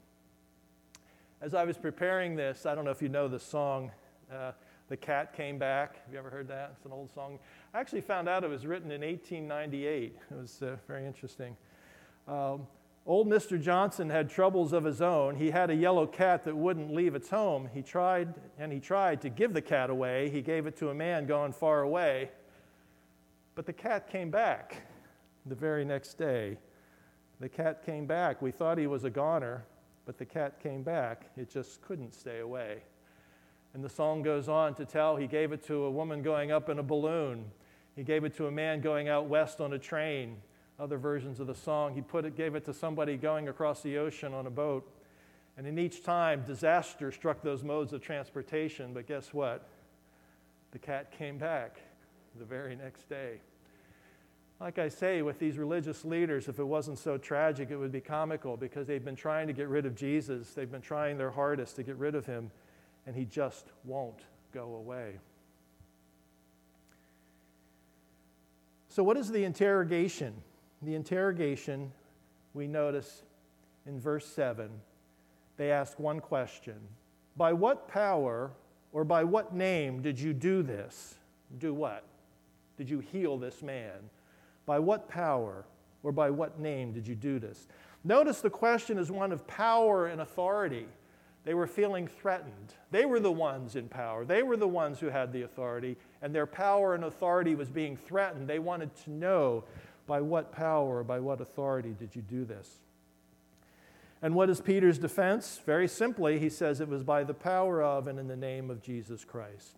As 1.41 1.53
I 1.53 1.65
was 1.65 1.77
preparing 1.77 2.37
this, 2.37 2.65
I 2.65 2.77
don't 2.77 2.85
know 2.85 2.93
if 2.93 3.03
you 3.03 3.09
know 3.09 3.27
the 3.27 3.41
song, 3.41 3.91
uh, 4.33 4.53
The 4.89 4.97
Cat 4.97 5.35
Came 5.37 5.59
Back. 5.59 5.97
Have 6.05 6.13
you 6.13 6.19
ever 6.19 6.31
heard 6.31 6.47
that? 6.47 6.75
It's 6.77 6.87
an 6.87 6.93
old 6.93 7.13
song. 7.13 7.41
I 7.75 7.81
actually 7.81 8.03
found 8.03 8.29
out 8.29 8.45
it 8.45 8.51
was 8.51 8.67
written 8.67 8.93
in 8.93 9.01
1898. 9.01 10.17
It 10.31 10.35
was 10.35 10.63
uh, 10.63 10.77
very 10.87 11.05
interesting. 11.05 11.57
Um, 12.29 12.69
old 13.07 13.29
Mr. 13.29 13.61
Johnson 13.61 14.11
had 14.11 14.31
troubles 14.31 14.73
of 14.73 14.85
his 14.85 15.03
own. 15.03 15.37
He 15.37 15.51
had 15.51 15.71
a 15.71 15.75
yellow 15.75 16.07
cat 16.07 16.45
that 16.45 16.57
wouldn't 16.57 16.95
leave 16.95 17.15
its 17.15 17.31
home. 17.31 17.69
He 17.73 17.83
tried 17.83 18.35
and 18.59 18.73
he 18.73 18.81
tried 18.81 19.21
to 19.23 19.29
give 19.29 19.53
the 19.53 19.63
cat 19.63 19.91
away. 19.91 20.31
He 20.31 20.41
gave 20.41 20.67
it 20.67 20.77
to 20.79 20.91
a 20.91 20.95
man 20.95 21.27
gone 21.27 21.53
far 21.53 21.83
away. 21.83 22.31
But 23.55 23.67
the 23.67 23.73
cat 23.73 24.09
came 24.09 24.31
back 24.31 24.83
the 25.47 25.55
very 25.55 25.85
next 25.85 26.15
day. 26.15 26.59
The 27.41 27.49
cat 27.49 27.85
came 27.85 28.07
back. 28.07 28.41
We 28.41 28.51
thought 28.51 28.79
he 28.79 28.87
was 28.87 29.05
a 29.05 29.11
goner, 29.11 29.65
but 30.07 30.19
the 30.19 30.25
cat 30.25 30.61
came 30.61 30.83
back. 30.83 31.27
It 31.37 31.51
just 31.51 31.83
couldn't 31.83 32.15
stay 32.15 32.41
away. 32.41 32.83
And 33.75 33.85
the 33.85 33.89
song 33.89 34.23
goes 34.23 34.49
on 34.49 34.75
to 34.75 34.85
tell 34.85 35.17
he 35.17 35.27
gave 35.27 35.53
it 35.53 35.65
to 35.67 35.85
a 35.85 35.91
woman 35.91 36.23
going 36.23 36.53
up 36.53 36.69
in 36.69 36.79
a 36.79 36.83
balloon. 36.83 37.45
He 37.97 38.03
gave 38.03 38.25
it 38.25 38.35
to 38.37 38.47
a 38.47 38.51
man 38.51 38.81
going 38.81 39.09
out 39.09 39.27
west 39.27 39.61
on 39.61 39.73
a 39.73 39.79
train. 39.79 40.37
Other 40.79 40.99
versions 40.99 41.39
of 41.39 41.47
the 41.47 41.55
song, 41.55 41.95
he 41.95 42.01
put 42.01 42.25
it, 42.25 42.37
gave 42.37 42.55
it 42.55 42.65
to 42.65 42.75
somebody 42.75 43.17
going 43.17 43.49
across 43.49 43.83
the 43.83 43.99
ocean 43.99 44.35
on 44.35 44.47
a 44.47 44.51
boat. 44.51 44.91
And 45.57 45.67
in 45.67 45.79
each 45.79 46.03
time, 46.03 46.43
disaster 46.45 47.13
struck 47.13 47.43
those 47.43 47.63
modes 47.63 47.93
of 47.93 48.01
transportation. 48.01 48.93
But 48.93 49.07
guess 49.07 49.33
what? 49.33 49.69
The 50.73 50.81
cat 50.81 51.13
came 51.17 51.39
back 51.39 51.79
the 52.37 52.45
very 52.45 52.75
next 52.75 53.09
day. 53.09 53.41
Like 54.61 54.79
I 54.79 54.89
say, 54.89 55.23
with 55.23 55.39
these 55.39 55.59
religious 55.59 56.05
leaders, 56.05 56.49
if 56.49 56.59
it 56.59 56.65
wasn't 56.65 56.99
so 56.99 57.19
tragic, 57.19 57.71
it 57.71 57.77
would 57.77 57.93
be 57.93 58.01
comical 58.01 58.57
because 58.57 58.87
they've 58.87 59.05
been 59.05 59.17
trying 59.17 59.47
to 59.47 59.53
get 59.53 59.69
rid 59.69 59.87
of 59.87 59.95
Jesus. 59.95 60.51
They've 60.55 60.71
been 60.71 60.81
trying 60.81 61.19
their 61.19 61.31
hardest 61.31 61.77
to 61.77 61.83
get 61.83 61.97
rid 61.97 62.15
of 62.15 62.27
him, 62.27 62.51
and 63.07 63.15
he 63.15 63.25
just 63.25 63.67
won't 63.85 64.21
go 64.53 64.75
away. 64.75 65.19
So, 68.89 69.03
what 69.03 69.17
is 69.17 69.31
the 69.31 69.45
interrogation? 69.45 70.35
The 70.85 70.95
interrogation, 70.95 71.93
we 72.53 72.67
notice 72.67 73.23
in 73.87 74.01
verse 74.01 74.27
7, 74.27 74.69
they 75.57 75.71
ask 75.71 75.99
one 75.99 76.21
question 76.21 76.77
By 77.37 77.53
what 77.53 77.89
power 77.89 78.51
or 78.93 79.05
by 79.05 79.25
what 79.25 79.55
name 79.55 80.03
did 80.03 80.19
you 80.19 80.33
do 80.33 80.63
this? 80.63 81.17
Do 81.59 81.75
what? 81.75 82.05
Did 82.77 82.91
you 82.91 83.01
heal 83.01 83.39
this 83.39 83.63
man? 83.63 84.11
By 84.67 84.79
what 84.79 85.09
power 85.09 85.65
or 86.03 86.13
by 86.13 86.31
what 86.31 86.59
name 86.59 86.93
did 86.93 87.07
you 87.07 87.15
do 87.15 87.39
this? 87.39 87.67
Notice 88.05 88.41
the 88.41 88.51
question 88.51 88.99
is 88.99 89.11
one 89.11 89.33
of 89.33 89.47
power 89.47 90.07
and 90.07 90.21
authority. 90.21 90.87
They 91.45 91.55
were 91.55 91.67
feeling 91.67 92.07
threatened. 92.07 92.75
They 92.91 93.05
were 93.05 93.21
the 93.21 93.33
ones 93.33 93.77
in 93.77 93.89
power. 93.89 94.25
They 94.25 94.43
were 94.43 94.57
the 94.57 94.69
ones 94.69 94.99
who 94.99 95.09
had 95.09 95.33
the 95.33 95.43
authority, 95.43 95.97
and 96.23 96.35
their 96.35 96.47
power 96.47 96.95
and 96.95 97.05
authority 97.05 97.55
was 97.55 97.69
being 97.69 97.97
threatened. 97.97 98.49
They 98.49 98.59
wanted 98.59 98.95
to 99.05 99.11
know 99.11 99.65
by 100.07 100.21
what 100.21 100.53
power 100.53 101.03
by 101.03 101.21
what 101.21 101.41
authority 101.41 101.95
did 101.99 102.15
you 102.15 102.23
do 102.23 102.45
this? 102.45 102.79
And 104.23 104.35
what 104.35 104.49
is 104.49 104.61
Peter's 104.61 104.99
defense? 104.99 105.61
Very 105.67 105.87
simply, 105.87 106.39
he 106.39 106.49
says 106.49 106.81
it 106.81 106.89
was 106.89 107.03
by 107.03 107.25
the 107.25 107.35
power 107.35 107.83
of 107.83 108.07
and 108.07 108.19
in 108.19 108.27
the 108.27 108.37
name 108.37 108.71
of 108.71 108.83
Jesus 108.83 109.25
Christ. 109.25 109.77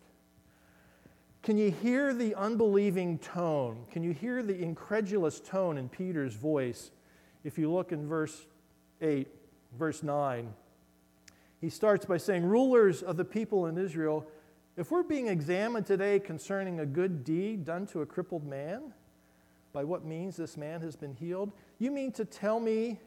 Can 1.43 1.57
you 1.57 1.71
hear 1.71 2.13
the 2.13 2.35
unbelieving 2.35 3.19
tone? 3.19 3.85
Can 3.91 4.03
you 4.03 4.11
hear 4.11 4.41
the 4.43 4.57
incredulous 4.57 5.39
tone 5.39 5.77
in 5.77 5.89
Peter's 5.89 6.33
voice 6.33 6.91
if 7.43 7.57
you 7.57 7.71
look 7.71 7.91
in 7.91 8.07
verse 8.07 8.45
8, 9.01 9.27
verse 9.77 10.03
9? 10.03 10.53
He 11.59 11.69
starts 11.69 12.05
by 12.05 12.17
saying, 12.17 12.45
Rulers 12.45 13.01
of 13.01 13.17
the 13.17 13.25
people 13.25 13.65
in 13.65 13.77
Israel, 13.77 14.27
if 14.75 14.91
we're 14.91 15.03
being 15.03 15.27
examined 15.27 15.85
today 15.85 16.19
concerning 16.19 16.79
a 16.79 16.85
good 16.85 17.23
deed 17.23 17.65
done 17.65 17.87
to 17.87 18.01
a 18.01 18.05
crippled 18.05 18.45
man, 18.45 18.93
by 19.77 19.83
what 19.83 20.03
means 20.03 20.35
this 20.35 20.57
man 20.57 20.81
has 20.81 20.95
been 20.95 21.13
healed, 21.13 21.51
you 21.77 21.91
mean 21.91 22.11
to 22.11 22.25
tell 22.25 22.59
me 22.59 22.99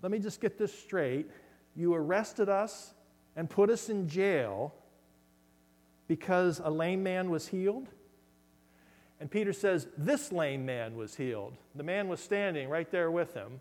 let 0.00 0.10
me 0.10 0.18
just 0.18 0.40
get 0.40 0.56
this 0.56 0.72
straight. 0.72 1.30
You 1.76 1.92
arrested 1.92 2.48
us 2.48 2.94
and 3.36 3.50
put 3.50 3.68
us 3.68 3.90
in 3.90 4.08
jail 4.08 4.72
because 6.06 6.58
a 6.64 6.70
lame 6.70 7.02
man 7.02 7.28
was 7.28 7.48
healed? 7.48 7.86
And 9.20 9.30
Peter 9.30 9.52
says, 9.52 9.88
This 9.98 10.32
lame 10.32 10.64
man 10.64 10.96
was 10.96 11.14
healed. 11.14 11.52
The 11.74 11.82
man 11.82 12.08
was 12.08 12.20
standing 12.20 12.70
right 12.70 12.90
there 12.90 13.10
with 13.10 13.34
him 13.34 13.60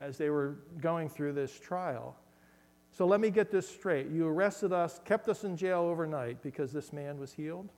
as 0.00 0.18
they 0.18 0.30
were 0.30 0.56
going 0.80 1.08
through 1.08 1.34
this 1.34 1.56
trial. 1.60 2.16
So 2.90 3.06
let 3.06 3.20
me 3.20 3.30
get 3.30 3.52
this 3.52 3.68
straight. 3.68 4.08
You 4.08 4.26
arrested 4.26 4.72
us, 4.72 5.00
kept 5.04 5.28
us 5.28 5.44
in 5.44 5.56
jail 5.56 5.82
overnight 5.82 6.42
because 6.42 6.72
this 6.72 6.92
man 6.92 7.20
was 7.20 7.32
healed? 7.32 7.68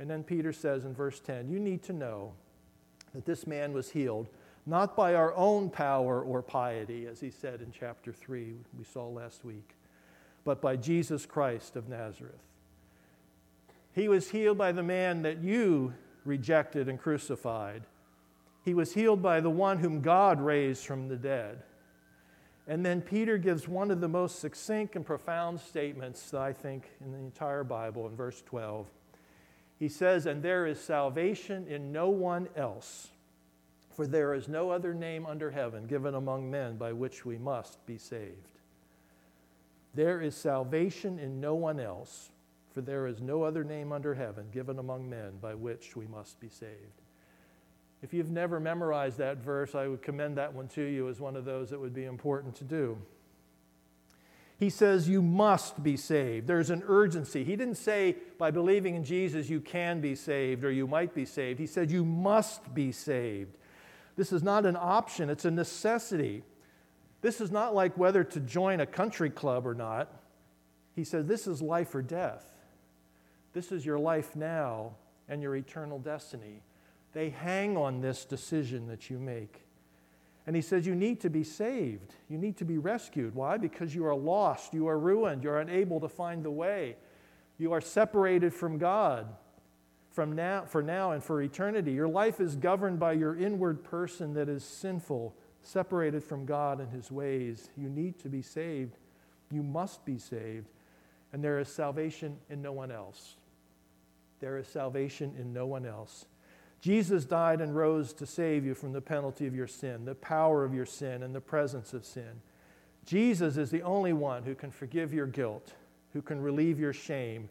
And 0.00 0.10
then 0.10 0.24
Peter 0.24 0.52
says 0.52 0.86
in 0.86 0.92
verse 0.92 1.20
10, 1.20 1.48
You 1.48 1.60
need 1.60 1.84
to 1.84 1.92
know 1.92 2.32
that 3.14 3.24
this 3.24 3.46
man 3.46 3.72
was 3.72 3.90
healed 3.90 4.28
not 4.66 4.94
by 4.94 5.14
our 5.14 5.34
own 5.34 5.70
power 5.70 6.22
or 6.22 6.42
piety, 6.42 7.06
as 7.06 7.20
he 7.20 7.30
said 7.30 7.60
in 7.60 7.72
chapter 7.72 8.12
3, 8.12 8.54
we 8.78 8.84
saw 8.84 9.08
last 9.08 9.44
week, 9.44 9.74
but 10.44 10.60
by 10.60 10.76
Jesus 10.76 11.26
Christ 11.26 11.76
of 11.76 11.88
Nazareth. 11.88 12.34
He 13.92 14.08
was 14.08 14.30
healed 14.30 14.58
by 14.58 14.72
the 14.72 14.82
man 14.82 15.22
that 15.22 15.42
you 15.42 15.94
rejected 16.24 16.88
and 16.88 17.00
crucified. 17.00 17.82
He 18.64 18.74
was 18.74 18.94
healed 18.94 19.22
by 19.22 19.40
the 19.40 19.50
one 19.50 19.78
whom 19.78 20.02
God 20.02 20.40
raised 20.40 20.84
from 20.84 21.08
the 21.08 21.16
dead. 21.16 21.62
And 22.68 22.86
then 22.86 23.00
Peter 23.00 23.38
gives 23.38 23.66
one 23.66 23.90
of 23.90 24.00
the 24.00 24.08
most 24.08 24.38
succinct 24.38 24.94
and 24.94 25.04
profound 25.04 25.58
statements 25.58 26.30
that 26.30 26.40
I 26.40 26.52
think 26.52 26.90
in 27.04 27.10
the 27.10 27.18
entire 27.18 27.64
Bible 27.64 28.06
in 28.06 28.14
verse 28.14 28.42
12. 28.42 28.86
He 29.80 29.88
says, 29.88 30.26
And 30.26 30.42
there 30.42 30.66
is 30.66 30.78
salvation 30.78 31.66
in 31.66 31.90
no 31.90 32.10
one 32.10 32.48
else. 32.54 33.08
For 33.96 34.06
there 34.06 34.34
is 34.34 34.46
no 34.46 34.70
other 34.70 34.94
name 34.94 35.26
under 35.26 35.50
heaven 35.50 35.86
given 35.86 36.14
among 36.14 36.50
men 36.50 36.76
by 36.76 36.92
which 36.92 37.24
we 37.24 37.38
must 37.38 37.84
be 37.86 37.98
saved. 37.98 38.58
There 39.94 40.20
is 40.20 40.36
salvation 40.36 41.18
in 41.18 41.40
no 41.40 41.54
one 41.56 41.80
else, 41.80 42.30
for 42.72 42.80
there 42.82 43.06
is 43.08 43.20
no 43.20 43.42
other 43.42 43.64
name 43.64 43.90
under 43.90 44.14
heaven 44.14 44.46
given 44.52 44.78
among 44.78 45.10
men 45.10 45.32
by 45.40 45.54
which 45.54 45.96
we 45.96 46.06
must 46.06 46.38
be 46.38 46.48
saved. 46.48 47.02
If 48.02 48.14
you've 48.14 48.30
never 48.30 48.60
memorized 48.60 49.18
that 49.18 49.38
verse, 49.38 49.74
I 49.74 49.88
would 49.88 50.02
commend 50.02 50.36
that 50.36 50.54
one 50.54 50.68
to 50.68 50.82
you 50.82 51.08
as 51.08 51.20
one 51.20 51.36
of 51.36 51.44
those 51.44 51.70
that 51.70 51.80
would 51.80 51.94
be 51.94 52.04
important 52.04 52.54
to 52.56 52.64
do. 52.64 52.96
He 54.60 54.68
says, 54.68 55.08
You 55.08 55.22
must 55.22 55.82
be 55.82 55.96
saved. 55.96 56.46
There's 56.46 56.68
an 56.68 56.82
urgency. 56.86 57.44
He 57.44 57.56
didn't 57.56 57.76
say, 57.76 58.16
by 58.36 58.50
believing 58.50 58.94
in 58.94 59.04
Jesus, 59.04 59.48
you 59.48 59.58
can 59.58 60.02
be 60.02 60.14
saved 60.14 60.64
or 60.64 60.70
you 60.70 60.86
might 60.86 61.14
be 61.14 61.24
saved. 61.24 61.58
He 61.58 61.66
said, 61.66 61.90
You 61.90 62.04
must 62.04 62.74
be 62.74 62.92
saved. 62.92 63.56
This 64.16 64.32
is 64.32 64.42
not 64.42 64.66
an 64.66 64.76
option, 64.78 65.30
it's 65.30 65.46
a 65.46 65.50
necessity. 65.50 66.44
This 67.22 67.40
is 67.40 67.50
not 67.50 67.74
like 67.74 67.96
whether 67.96 68.22
to 68.22 68.40
join 68.40 68.80
a 68.80 68.86
country 68.86 69.30
club 69.30 69.66
or 69.66 69.74
not. 69.74 70.12
He 70.94 71.04
says, 71.04 71.24
This 71.24 71.46
is 71.46 71.62
life 71.62 71.94
or 71.94 72.02
death. 72.02 72.44
This 73.54 73.72
is 73.72 73.86
your 73.86 73.98
life 73.98 74.36
now 74.36 74.92
and 75.26 75.42
your 75.42 75.56
eternal 75.56 75.98
destiny. 75.98 76.62
They 77.14 77.30
hang 77.30 77.78
on 77.78 78.02
this 78.02 78.26
decision 78.26 78.88
that 78.88 79.08
you 79.08 79.18
make. 79.18 79.62
And 80.46 80.56
he 80.56 80.62
says, 80.62 80.86
You 80.86 80.94
need 80.94 81.20
to 81.20 81.30
be 81.30 81.44
saved. 81.44 82.14
You 82.28 82.38
need 82.38 82.56
to 82.58 82.64
be 82.64 82.78
rescued. 82.78 83.34
Why? 83.34 83.56
Because 83.56 83.94
you 83.94 84.06
are 84.06 84.14
lost. 84.14 84.74
You 84.74 84.88
are 84.88 84.98
ruined. 84.98 85.44
You're 85.44 85.60
unable 85.60 86.00
to 86.00 86.08
find 86.08 86.44
the 86.44 86.50
way. 86.50 86.96
You 87.58 87.72
are 87.72 87.80
separated 87.80 88.54
from 88.54 88.78
God 88.78 89.26
from 90.10 90.32
now, 90.32 90.64
for 90.66 90.82
now 90.82 91.12
and 91.12 91.22
for 91.22 91.40
eternity. 91.40 91.92
Your 91.92 92.08
life 92.08 92.40
is 92.40 92.56
governed 92.56 92.98
by 92.98 93.12
your 93.12 93.36
inward 93.36 93.82
person 93.84 94.34
that 94.34 94.48
is 94.48 94.64
sinful, 94.64 95.34
separated 95.62 96.24
from 96.24 96.44
God 96.44 96.80
and 96.80 96.90
His 96.90 97.10
ways. 97.10 97.70
You 97.76 97.88
need 97.88 98.18
to 98.20 98.28
be 98.28 98.42
saved. 98.42 98.96
You 99.50 99.62
must 99.62 100.04
be 100.04 100.18
saved. 100.18 100.68
And 101.32 101.42
there 101.44 101.58
is 101.60 101.68
salvation 101.68 102.36
in 102.48 102.60
no 102.60 102.72
one 102.72 102.90
else. 102.90 103.36
There 104.40 104.58
is 104.58 104.66
salvation 104.66 105.34
in 105.38 105.52
no 105.52 105.66
one 105.66 105.86
else. 105.86 106.26
Jesus 106.80 107.24
died 107.24 107.60
and 107.60 107.76
rose 107.76 108.12
to 108.14 108.26
save 108.26 108.64
you 108.64 108.74
from 108.74 108.92
the 108.92 109.00
penalty 109.00 109.46
of 109.46 109.54
your 109.54 109.66
sin, 109.66 110.04
the 110.04 110.14
power 110.14 110.64
of 110.64 110.72
your 110.72 110.86
sin, 110.86 111.22
and 111.22 111.34
the 111.34 111.40
presence 111.40 111.92
of 111.92 112.04
sin. 112.04 112.40
Jesus 113.04 113.56
is 113.56 113.70
the 113.70 113.82
only 113.82 114.12
one 114.12 114.44
who 114.44 114.54
can 114.54 114.70
forgive 114.70 115.12
your 115.12 115.26
guilt, 115.26 115.74
who 116.12 116.22
can 116.22 116.40
relieve 116.40 116.78
your 116.78 116.92
shame 116.92 117.48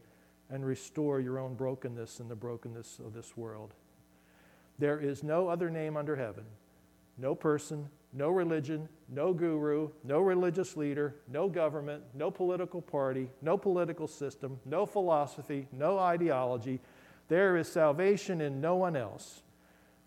and 0.50 0.66
restore 0.66 1.20
your 1.20 1.38
own 1.38 1.54
brokenness 1.54 2.20
and 2.20 2.30
the 2.30 2.36
brokenness 2.36 3.00
of 3.00 3.14
this 3.14 3.38
world. 3.38 3.74
There 4.80 5.00
is 5.00 5.24
no 5.24 5.48
other 5.48 5.70
name 5.70 5.96
under 5.96 6.16
heaven, 6.16 6.46
no 7.18 7.36
person, 7.36 7.90
no 8.14 8.30
religion, 8.30 8.90
no 9.10 9.34
guru, 9.34 9.90
no 10.04 10.20
religious 10.20 10.76
leader, 10.76 11.16
no 11.28 11.48
government, 11.48 12.04
no 12.16 12.32
political 12.32 12.82
party, 12.82 13.30
no 13.42 13.58
political 13.58 14.08
system, 14.08 14.60
no 14.66 14.86
philosophy, 14.86 15.68
no 15.72 16.00
ideology. 16.00 16.80
There 17.30 17.58
is 17.58 17.72
salvation 17.72 18.42
in 18.42 18.60
no 18.60 18.76
one 18.76 18.96
else, 18.96 19.44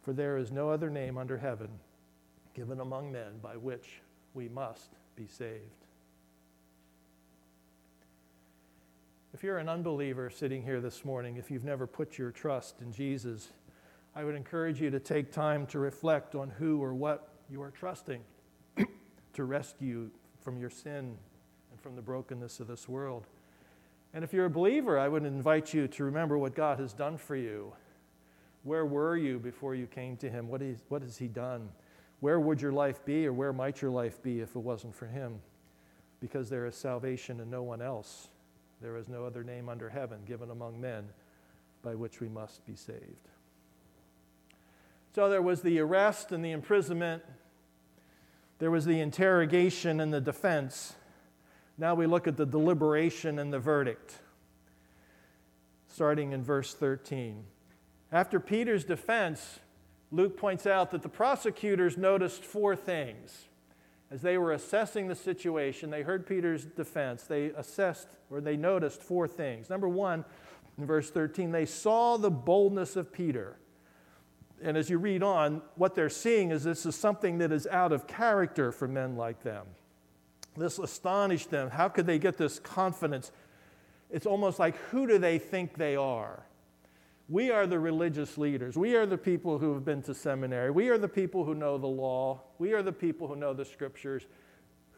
for 0.03 0.13
there 0.13 0.37
is 0.37 0.51
no 0.51 0.71
other 0.71 0.91
name 0.91 1.17
under 1.17 1.39
heaven 1.39 1.69
given 2.53 2.81
among 2.81 3.11
men 3.11 3.39
by 3.41 3.57
which 3.57 4.03
we 4.35 4.49
must 4.49 4.91
be 5.17 5.27
saved. 5.27 5.87
If 9.33 9.43
you're 9.43 9.59
an 9.59 9.69
unbeliever 9.69 10.29
sitting 10.29 10.63
here 10.63 10.81
this 10.81 11.05
morning, 11.05 11.37
if 11.37 11.51
you've 11.51 11.65
never 11.65 11.87
put 11.87 12.19
your 12.19 12.33
trust 12.33 12.83
in 12.83 12.93
Jesus, 12.93 13.49
I 14.15 14.25
would 14.25 14.35
encourage 14.35 14.81
you 14.81 14.91
to 14.91 15.01
take 15.01 15.33
time 15.33 15.67
to 15.69 15.79
reflect 15.79 16.35
on 16.35 16.51
who 16.51 16.83
or 16.83 16.93
what 16.93 17.29
you 17.49 17.63
are 17.63 17.71
trusting 17.71 18.21
to 19.33 19.45
rescue 19.45 20.11
from 20.41 20.59
your 20.59 20.69
sin 20.69 21.17
and 21.71 21.81
from 21.81 21.97
the 21.97 22.03
brokenness 22.03 22.61
of 22.61 22.67
this 22.67 22.89
world. 22.89 23.27
And 24.15 24.25
if 24.25 24.33
you're 24.33 24.47
a 24.47 24.51
believer, 24.51 24.99
I 24.99 25.09
would 25.09 25.25
invite 25.25 25.73
you 25.73 25.89
to 25.89 26.05
remember 26.05 26.37
what 26.37 26.55
God 26.55 26.79
has 26.79 26.93
done 26.93 27.17
for 27.17 27.35
you. 27.35 27.73
Where 28.63 28.85
were 28.85 29.17
you 29.17 29.39
before 29.39 29.75
you 29.75 29.87
came 29.87 30.17
to 30.19 30.29
Him? 30.29 30.49
What, 30.49 30.63
is, 30.63 30.79
what 30.89 31.03
has 31.03 31.17
He 31.17 31.29
done? 31.29 31.69
Where 32.21 32.39
would 32.39 32.61
your 32.61 32.73
life 32.73 33.05
be, 33.05 33.27
or 33.27 33.33
where 33.33 33.53
might 33.53 33.83
your 33.83 33.91
life 33.91 34.23
be 34.23 34.41
if 34.41 34.55
it 34.55 34.61
wasn't 34.61 34.95
for 34.95 35.07
Him? 35.07 35.41
Because 36.21 36.49
there 36.49 36.67
is 36.67 36.77
salvation 36.77 37.41
in 37.41 37.51
no 37.51 37.63
one 37.63 37.83
else. 37.83 38.29
There 38.81 38.97
is 38.97 39.09
no 39.09 39.25
other 39.25 39.43
name 39.43 39.69
under 39.69 39.89
heaven 39.89 40.21
given 40.27 40.51
among 40.51 40.81
men 40.81 41.09
by 41.83 41.95
which 41.95 42.21
we 42.21 42.29
must 42.29 42.65
be 42.67 42.77
saved. 42.77 43.29
So 45.15 45.29
there 45.29 45.43
was 45.43 45.63
the 45.63 45.79
arrest 45.81 46.33
and 46.33 46.45
the 46.45 46.53
imprisonment, 46.53 47.23
there 48.59 48.71
was 48.71 48.85
the 48.85 49.01
interrogation 49.01 50.01
and 50.01 50.15
the 50.15 50.21
defense. 50.21 50.95
Now 51.79 51.95
we 51.95 52.07
look 52.07 52.27
at 52.27 52.37
the 52.37 52.47
deliberation 52.47 53.39
and 53.39 53.53
the 53.53 53.59
verdict, 53.59 54.19
starting 55.89 56.33
in 56.33 56.43
verse 56.43 56.75
13. 56.75 57.45
After 58.11 58.39
Peter's 58.39 58.85
defense, 58.85 59.61
Luke 60.11 60.37
points 60.37 60.67
out 60.67 60.91
that 60.91 61.03
the 61.03 61.09
prosecutors 61.09 61.97
noticed 61.97 62.45
four 62.45 62.77
things 62.77 63.49
as 64.13 64.21
they 64.21 64.37
were 64.37 64.53
assessing 64.53 65.09
the 65.09 65.15
situation, 65.15 65.89
they 65.89 66.03
heard 66.03 66.27
Peter's 66.27 66.67
defense. 66.67 67.23
They 67.23 67.47
assessed 67.47 68.09
or 68.31 68.43
they 68.43 68.59
noticed 68.59 69.03
four 69.03 69.27
things. 69.27 69.71
Number 69.71 69.89
one, 69.89 70.27
in 70.77 70.85
verse 70.85 71.11
13, 71.11 71.51
they 71.51 71.65
saw 71.65 72.19
the 72.19 72.31
boldness 72.31 72.95
of 72.95 73.11
Peter. 73.11 73.57
and 74.63 74.77
as 74.77 74.91
you 74.91 74.99
read 74.99 75.23
on, 75.23 75.63
what 75.77 75.95
they're 75.95 76.11
seeing 76.11 76.51
is 76.51 76.63
this 76.63 76.85
is 76.85 76.95
something 76.95 77.39
that 77.39 77.51
is 77.51 77.67
out 77.67 77.91
of 77.91 78.07
character 78.07 78.71
for 78.71 78.87
men 78.87 79.17
like 79.17 79.43
them. 79.43 79.67
This 80.57 80.79
astonished 80.79 81.51
them. 81.51 81.71
How 81.71 81.89
could 81.89 82.07
they 82.07 82.19
get 82.19 82.37
this 82.37 82.59
confidence? 82.59 83.33
It's 84.11 84.27
almost 84.27 84.59
like, 84.59 84.77
who 84.91 85.07
do 85.07 85.19
they 85.19 85.39
think 85.39 85.75
they 85.75 85.97
are? 85.97 86.45
We 87.29 87.51
are 87.51 87.67
the 87.67 87.79
religious 87.79 88.37
leaders. 88.37 88.77
We 88.77 88.95
are 88.95 89.07
the 89.07 89.17
people 89.17 89.59
who 89.59 89.73
have 89.73 89.85
been 89.85 90.03
to 90.03 90.15
seminary. 90.15 90.71
We 90.71 90.91
are 90.91 90.99
the 90.99 91.09
people 91.09 91.45
who 91.45 91.55
know 91.55 91.79
the 91.79 91.87
law. 91.87 92.43
We 92.59 92.75
are 92.75 92.83
the 92.83 92.93
people 92.93 93.27
who 93.27 93.37
know 93.37 93.55
the 93.55 93.65
scriptures. 93.65 94.27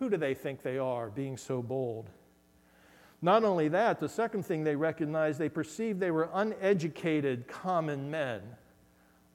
Who 0.01 0.11
do 0.11 0.17
they 0.17 0.35
think 0.35 0.63
they 0.63 0.79
are, 0.79 1.11
being 1.11 1.37
so 1.37 1.63
bold? 1.63 2.11
Not 3.23 3.45
only 3.45 3.69
that, 3.69 4.01
the 4.01 4.09
second 4.09 4.45
thing 4.45 4.65
they 4.65 4.75
recognized, 4.75 5.39
they 5.39 5.49
perceived 5.49 6.01
they 6.01 6.11
were 6.11 6.29
uneducated 6.35 7.47
common 7.47 8.11
men. 8.11 8.43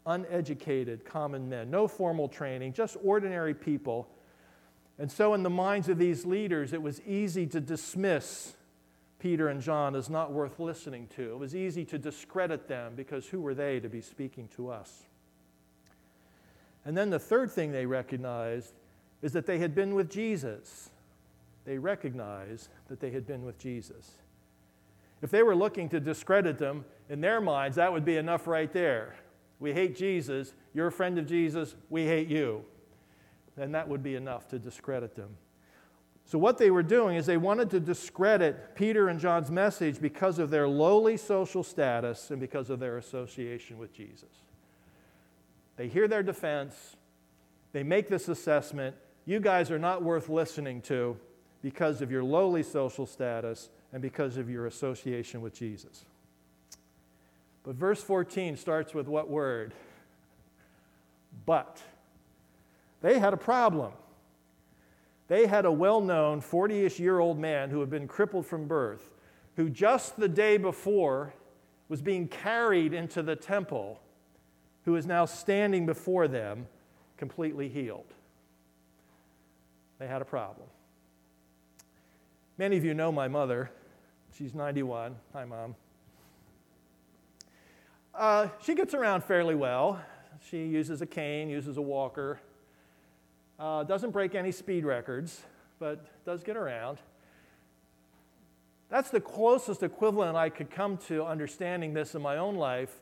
Uneducated 0.05 1.05
common 1.05 1.47
men. 1.47 1.71
No 1.71 1.87
formal 1.87 2.27
training, 2.27 2.73
just 2.73 2.97
ordinary 3.01 3.53
people. 3.53 4.09
And 4.99 5.09
so, 5.09 5.33
in 5.33 5.43
the 5.43 5.49
minds 5.49 5.87
of 5.87 5.97
these 5.97 6.25
leaders, 6.25 6.73
it 6.73 6.81
was 6.81 7.01
easy 7.01 7.47
to 7.47 7.61
dismiss 7.61 8.53
Peter 9.17 9.47
and 9.47 9.61
John 9.61 9.95
as 9.95 10.09
not 10.09 10.31
worth 10.31 10.59
listening 10.59 11.07
to. 11.15 11.31
It 11.31 11.39
was 11.39 11.55
easy 11.55 11.85
to 11.85 11.97
discredit 11.97 12.67
them 12.67 12.93
because 12.95 13.25
who 13.25 13.39
were 13.39 13.53
they 13.53 13.79
to 13.79 13.89
be 13.89 14.01
speaking 14.01 14.49
to 14.57 14.69
us? 14.69 15.03
And 16.85 16.97
then 16.97 17.09
the 17.09 17.19
third 17.19 17.51
thing 17.51 17.71
they 17.71 17.85
recognized 17.85 18.73
is 19.21 19.31
that 19.33 19.45
they 19.45 19.59
had 19.59 19.73
been 19.73 19.95
with 19.95 20.09
Jesus. 20.09 20.89
They 21.65 21.77
recognized 21.77 22.69
that 22.87 22.99
they 22.99 23.11
had 23.11 23.25
been 23.25 23.45
with 23.45 23.57
Jesus. 23.57 24.11
If 25.21 25.31
they 25.31 25.43
were 25.43 25.55
looking 25.55 25.89
to 25.89 25.99
discredit 25.99 26.57
them, 26.57 26.85
in 27.09 27.21
their 27.21 27.41
minds, 27.41 27.75
that 27.75 27.91
would 27.91 28.05
be 28.05 28.17
enough 28.17 28.47
right 28.47 28.71
there. 28.71 29.15
We 29.59 29.73
hate 29.73 29.95
Jesus, 29.95 30.53
you're 30.73 30.87
a 30.87 30.91
friend 30.91 31.17
of 31.17 31.25
Jesus, 31.25 31.75
we 31.89 32.05
hate 32.05 32.29
you. 32.29 32.63
Then 33.55 33.71
that 33.73 33.87
would 33.87 34.03
be 34.03 34.15
enough 34.15 34.47
to 34.49 34.59
discredit 34.59 35.15
them. 35.15 35.35
So, 36.25 36.37
what 36.37 36.59
they 36.59 36.69
were 36.69 36.83
doing 36.83 37.17
is 37.17 37.25
they 37.25 37.37
wanted 37.37 37.71
to 37.71 37.79
discredit 37.79 38.75
Peter 38.75 39.09
and 39.09 39.19
John's 39.19 39.49
message 39.49 39.99
because 39.99 40.37
of 40.37 40.51
their 40.51 40.67
lowly 40.67 41.17
social 41.17 41.63
status 41.63 42.29
and 42.29 42.39
because 42.39 42.69
of 42.69 42.79
their 42.79 42.97
association 42.97 43.79
with 43.79 43.93
Jesus. 43.93 44.29
They 45.75 45.87
hear 45.87 46.07
their 46.07 46.21
defense, 46.21 46.95
they 47.71 47.83
make 47.83 48.09
this 48.09 48.27
assessment 48.27 48.95
you 49.25 49.39
guys 49.39 49.69
are 49.69 49.77
not 49.77 50.01
worth 50.01 50.27
listening 50.27 50.81
to 50.81 51.15
because 51.61 52.01
of 52.01 52.09
your 52.09 52.23
lowly 52.23 52.63
social 52.63 53.05
status 53.05 53.69
and 53.93 54.01
because 54.01 54.37
of 54.37 54.49
your 54.49 54.65
association 54.65 55.41
with 55.41 55.53
Jesus. 55.53 56.03
But 57.63 57.75
verse 57.75 58.01
14 58.01 58.57
starts 58.57 58.93
with 58.93 59.07
what 59.07 59.29
word? 59.29 59.73
But. 61.45 61.81
They 63.01 63.19
had 63.19 63.33
a 63.33 63.37
problem. 63.37 63.93
They 65.27 65.45
had 65.45 65.65
a 65.65 65.71
well 65.71 66.01
known 66.01 66.41
40 66.41 66.85
ish 66.85 66.99
year 66.99 67.19
old 67.19 67.39
man 67.39 67.69
who 67.69 67.79
had 67.79 67.89
been 67.89 68.07
crippled 68.07 68.45
from 68.45 68.67
birth, 68.67 69.11
who 69.55 69.69
just 69.69 70.17
the 70.17 70.27
day 70.27 70.57
before 70.57 71.33
was 71.87 72.01
being 72.01 72.27
carried 72.27 72.93
into 72.93 73.21
the 73.21 73.35
temple, 73.35 73.99
who 74.85 74.95
is 74.95 75.05
now 75.05 75.25
standing 75.25 75.85
before 75.85 76.27
them 76.27 76.67
completely 77.17 77.69
healed. 77.69 78.13
They 79.99 80.07
had 80.07 80.21
a 80.21 80.25
problem. 80.25 80.67
Many 82.57 82.77
of 82.77 82.83
you 82.83 82.93
know 82.93 83.11
my 83.11 83.27
mother. 83.27 83.71
She's 84.37 84.53
91. 84.53 85.15
Hi, 85.33 85.45
Mom. 85.45 85.75
Uh, 88.15 88.47
she 88.63 88.75
gets 88.75 88.93
around 88.93 89.23
fairly 89.23 89.55
well. 89.55 90.01
She 90.49 90.65
uses 90.65 91.01
a 91.01 91.05
cane, 91.05 91.49
uses 91.49 91.77
a 91.77 91.81
walker. 91.81 92.39
Uh, 93.59 93.83
doesn't 93.83 94.11
break 94.11 94.35
any 94.35 94.53
speed 94.53 94.85
records, 94.85 95.41
but 95.79 96.05
does 96.23 96.43
get 96.43 96.55
around. 96.55 96.97
That's 98.89 99.09
the 99.09 99.19
closest 99.19 99.83
equivalent 99.83 100.37
I 100.37 100.49
could 100.49 100.71
come 100.71 100.97
to 101.07 101.25
understanding 101.25 101.93
this 101.93 102.15
in 102.15 102.21
my 102.21 102.37
own 102.37 102.55
life. 102.55 103.01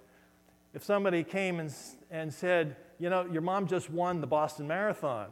If 0.74 0.84
somebody 0.84 1.24
came 1.24 1.60
and, 1.60 1.72
and 2.10 2.34
said, 2.34 2.76
You 3.00 3.10
know, 3.10 3.28
your 3.32 3.44
mom 3.44 3.68
just 3.68 3.92
won 3.92 4.20
the 4.20 4.28
Boston 4.28 4.68
Marathon. 4.68 5.28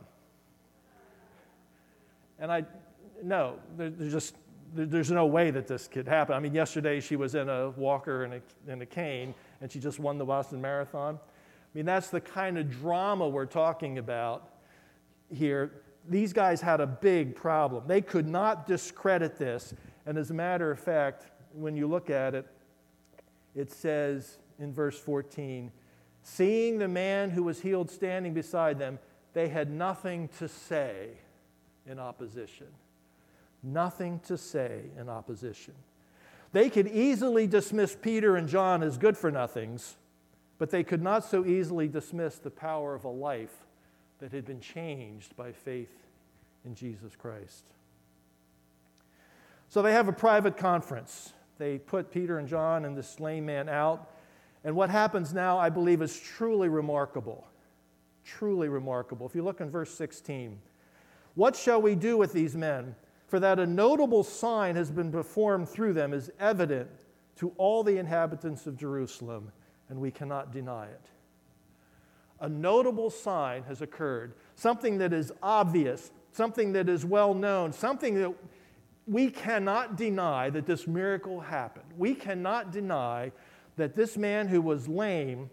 And 2.38 2.52
I, 2.52 2.64
no, 3.24 3.56
there's 3.78 4.12
just, 4.12 4.36
there's 4.76 5.10
no 5.10 5.26
way 5.26 5.50
that 5.52 5.68
this 5.68 5.88
could 5.88 6.08
happen. 6.08 6.36
I 6.36 6.40
mean, 6.40 6.54
yesterday 6.54 7.00
she 7.00 7.16
was 7.16 7.34
in 7.34 7.50
a 7.50 7.72
walker 7.72 8.26
and 8.26 8.36
a, 8.36 8.42
and 8.68 8.82
a 8.82 8.86
cane, 8.86 9.34
and 9.62 9.72
she 9.72 9.80
just 9.80 10.00
won 10.00 10.18
the 10.18 10.26
Boston 10.26 10.62
Marathon. 10.62 11.16
I 11.16 11.78
mean, 11.78 11.86
that's 11.86 12.10
the 12.10 12.22
kind 12.22 12.58
of 12.58 12.70
drama 12.70 13.28
we're 13.28 13.46
talking 13.46 13.98
about 13.98 14.50
here, 15.34 15.72
these 16.08 16.34
guys 16.34 16.62
had 16.62 16.82
a 16.82 16.88
big 16.88 17.36
problem. 17.36 17.86
They 17.88 18.02
could 18.02 18.28
not 18.28 18.68
discredit 18.68 19.38
this. 19.38 19.74
And 20.06 20.18
as 20.18 20.32
a 20.32 20.34
matter 20.34 20.72
of 20.72 20.80
fact, 20.80 21.26
when 21.54 21.76
you 21.76 21.88
look 21.88 22.10
at 22.10 22.36
it, 22.36 22.48
it 23.56 23.72
says 23.72 24.38
in 24.60 24.74
verse 24.74 25.00
14, 25.00 25.72
seeing 26.22 26.78
the 26.78 26.88
man 26.88 27.30
who 27.30 27.44
was 27.44 27.62
healed 27.62 27.90
standing 27.90 28.34
beside 28.34 28.78
them, 28.78 29.00
they 29.34 29.50
had 29.50 29.70
nothing 29.70 30.30
to 30.40 30.48
say 30.48 31.10
in 31.88 32.00
opposition. 32.00 32.68
Nothing 33.64 34.20
to 34.28 34.38
say 34.38 34.82
in 35.00 35.10
opposition. 35.10 35.74
They 36.52 36.70
could 36.70 36.88
easily 36.88 37.48
dismiss 37.48 37.98
Peter 38.00 38.38
and 38.38 38.48
John 38.48 38.84
as 38.84 38.98
good 38.98 39.18
for 39.18 39.32
nothings, 39.32 39.96
but 40.58 40.70
they 40.70 40.84
could 40.84 41.02
not 41.02 41.26
so 41.26 41.46
easily 41.46 41.88
dismiss 41.88 42.38
the 42.38 42.52
power 42.52 42.96
of 42.96 43.04
a 43.04 43.10
life 43.10 43.64
that 44.26 44.34
had 44.34 44.46
been 44.46 44.60
changed 44.60 45.36
by 45.36 45.52
faith 45.52 46.08
in 46.66 46.74
Jesus 46.74 47.16
Christ. 47.16 47.64
So 49.70 49.84
they 49.84 49.92
have 49.92 50.08
a 50.08 50.14
private 50.14 50.58
conference. 50.58 51.32
They 51.60 51.78
put 51.78 52.10
Peter 52.10 52.40
and 52.40 52.48
John 52.48 52.86
and 52.86 52.98
this 52.98 53.20
lame 53.20 53.46
man 53.46 53.70
out. 53.70 54.10
And 54.64 54.76
what 54.76 54.90
happens 54.90 55.32
now, 55.32 55.60
I 55.60 55.70
believe, 55.70 56.02
is 56.02 56.20
truly 56.20 56.70
remarkable. 56.70 57.46
Truly 58.24 58.68
remarkable. 58.68 59.28
If 59.28 59.36
you 59.36 59.44
look 59.44 59.62
in 59.62 59.70
verse 59.70 59.94
16, 59.94 60.60
what 61.36 61.56
shall 61.56 61.80
we 61.80 61.94
do 61.94 62.18
with 62.18 62.34
these 62.34 62.56
men? 62.56 62.96
For 63.28 63.40
that 63.40 63.60
a 63.60 63.68
notable 63.68 64.24
sign 64.24 64.76
has 64.76 64.90
been 64.90 65.12
performed 65.12 65.70
through 65.70 65.94
them 65.94 66.16
is 66.16 66.32
evident 66.40 66.90
to 67.36 67.54
all 67.58 67.84
the 67.84 68.00
inhabitants 68.00 68.66
of 68.66 68.76
Jerusalem, 68.76 69.52
and 69.88 70.02
we 70.02 70.10
cannot 70.10 70.52
deny 70.52 70.88
it 70.88 71.10
a 72.39 72.50
notable 72.50 73.10
sign 73.10 73.63
has 73.63 73.82
occurred, 73.82 74.34
something 74.56 74.98
that 74.98 75.13
is 75.13 75.32
obvious, 75.41 76.12
something 76.32 76.74
that 76.74 76.89
is 76.89 77.06
well 77.06 77.34
known, 77.34 77.71
something 77.71 78.15
that 78.15 78.34
we 79.08 79.30
cannot 79.30 79.95
deny 79.95 80.50
that 80.50 80.65
this 80.65 80.88
miracle 80.88 81.39
happened. 81.39 81.86
We 81.98 82.15
cannot 82.15 82.71
deny 82.71 83.32
that 83.78 83.95
this 83.95 84.17
man 84.17 84.48
who 84.48 84.62
was 84.62 84.88
lame 84.88 85.50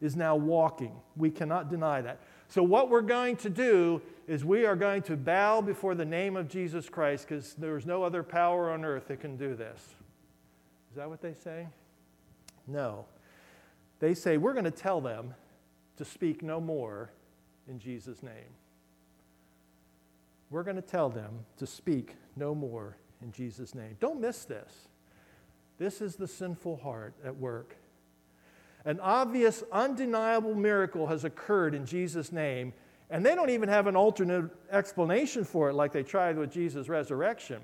is 0.00 0.16
now 0.16 0.36
walking. 0.36 0.92
We 1.16 1.30
cannot 1.30 1.70
deny 1.70 2.00
that. 2.02 2.20
So, 2.48 2.62
what 2.62 2.90
we're 2.90 3.02
going 3.02 3.36
to 3.38 3.50
do 3.50 4.02
is 4.28 4.44
we 4.44 4.66
are 4.66 4.76
going 4.76 5.02
to 5.02 5.16
bow 5.16 5.60
before 5.60 5.94
the 5.94 6.04
name 6.04 6.36
of 6.36 6.48
Jesus 6.48 6.88
Christ 6.88 7.26
because 7.28 7.54
there's 7.54 7.86
no 7.86 8.02
other 8.02 8.22
power 8.22 8.70
on 8.70 8.84
earth 8.84 9.08
that 9.08 9.20
can 9.20 9.36
do 9.36 9.54
this. 9.54 9.80
Is 10.90 10.96
that 10.96 11.08
what 11.08 11.20
they 11.20 11.34
say? 11.34 11.68
No. 12.66 13.06
They 14.00 14.14
say, 14.14 14.36
we're 14.36 14.52
going 14.52 14.64
to 14.64 14.70
tell 14.70 15.00
them 15.00 15.34
to 15.96 16.04
speak 16.04 16.42
no 16.42 16.60
more 16.60 17.10
in 17.68 17.78
Jesus' 17.78 18.22
name. 18.22 18.54
We're 20.50 20.62
going 20.62 20.76
to 20.76 20.82
tell 20.82 21.08
them 21.08 21.40
to 21.58 21.66
speak 21.66 22.14
no 22.36 22.54
more 22.54 22.96
in 23.22 23.32
Jesus' 23.32 23.74
name. 23.74 23.96
Don't 24.00 24.20
miss 24.20 24.44
this. 24.44 24.88
This 25.78 26.00
is 26.00 26.16
the 26.16 26.28
sinful 26.28 26.76
heart 26.76 27.14
at 27.24 27.36
work. 27.36 27.76
An 28.84 29.00
obvious, 29.00 29.64
undeniable 29.72 30.54
miracle 30.54 31.08
has 31.08 31.24
occurred 31.24 31.74
in 31.74 31.84
Jesus' 31.84 32.30
name, 32.30 32.72
and 33.10 33.26
they 33.26 33.34
don't 33.34 33.50
even 33.50 33.68
have 33.68 33.88
an 33.88 33.96
alternate 33.96 34.50
explanation 34.70 35.44
for 35.44 35.68
it 35.68 35.74
like 35.74 35.92
they 35.92 36.04
tried 36.04 36.38
with 36.38 36.52
Jesus' 36.52 36.88
resurrection. 36.88 37.60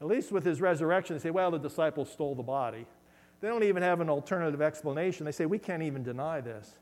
At 0.00 0.06
least 0.06 0.32
with 0.32 0.44
his 0.44 0.60
resurrection, 0.60 1.16
they 1.16 1.22
say, 1.22 1.30
well, 1.30 1.50
the 1.50 1.58
disciples 1.58 2.10
stole 2.10 2.34
the 2.34 2.42
body. 2.42 2.86
They 3.40 3.48
don't 3.48 3.64
even 3.64 3.82
have 3.82 4.00
an 4.00 4.08
alternative 4.08 4.62
explanation. 4.62 5.26
They 5.26 5.32
say, 5.32 5.46
we 5.46 5.58
can't 5.58 5.82
even 5.82 6.02
deny 6.02 6.40
this. 6.40 6.76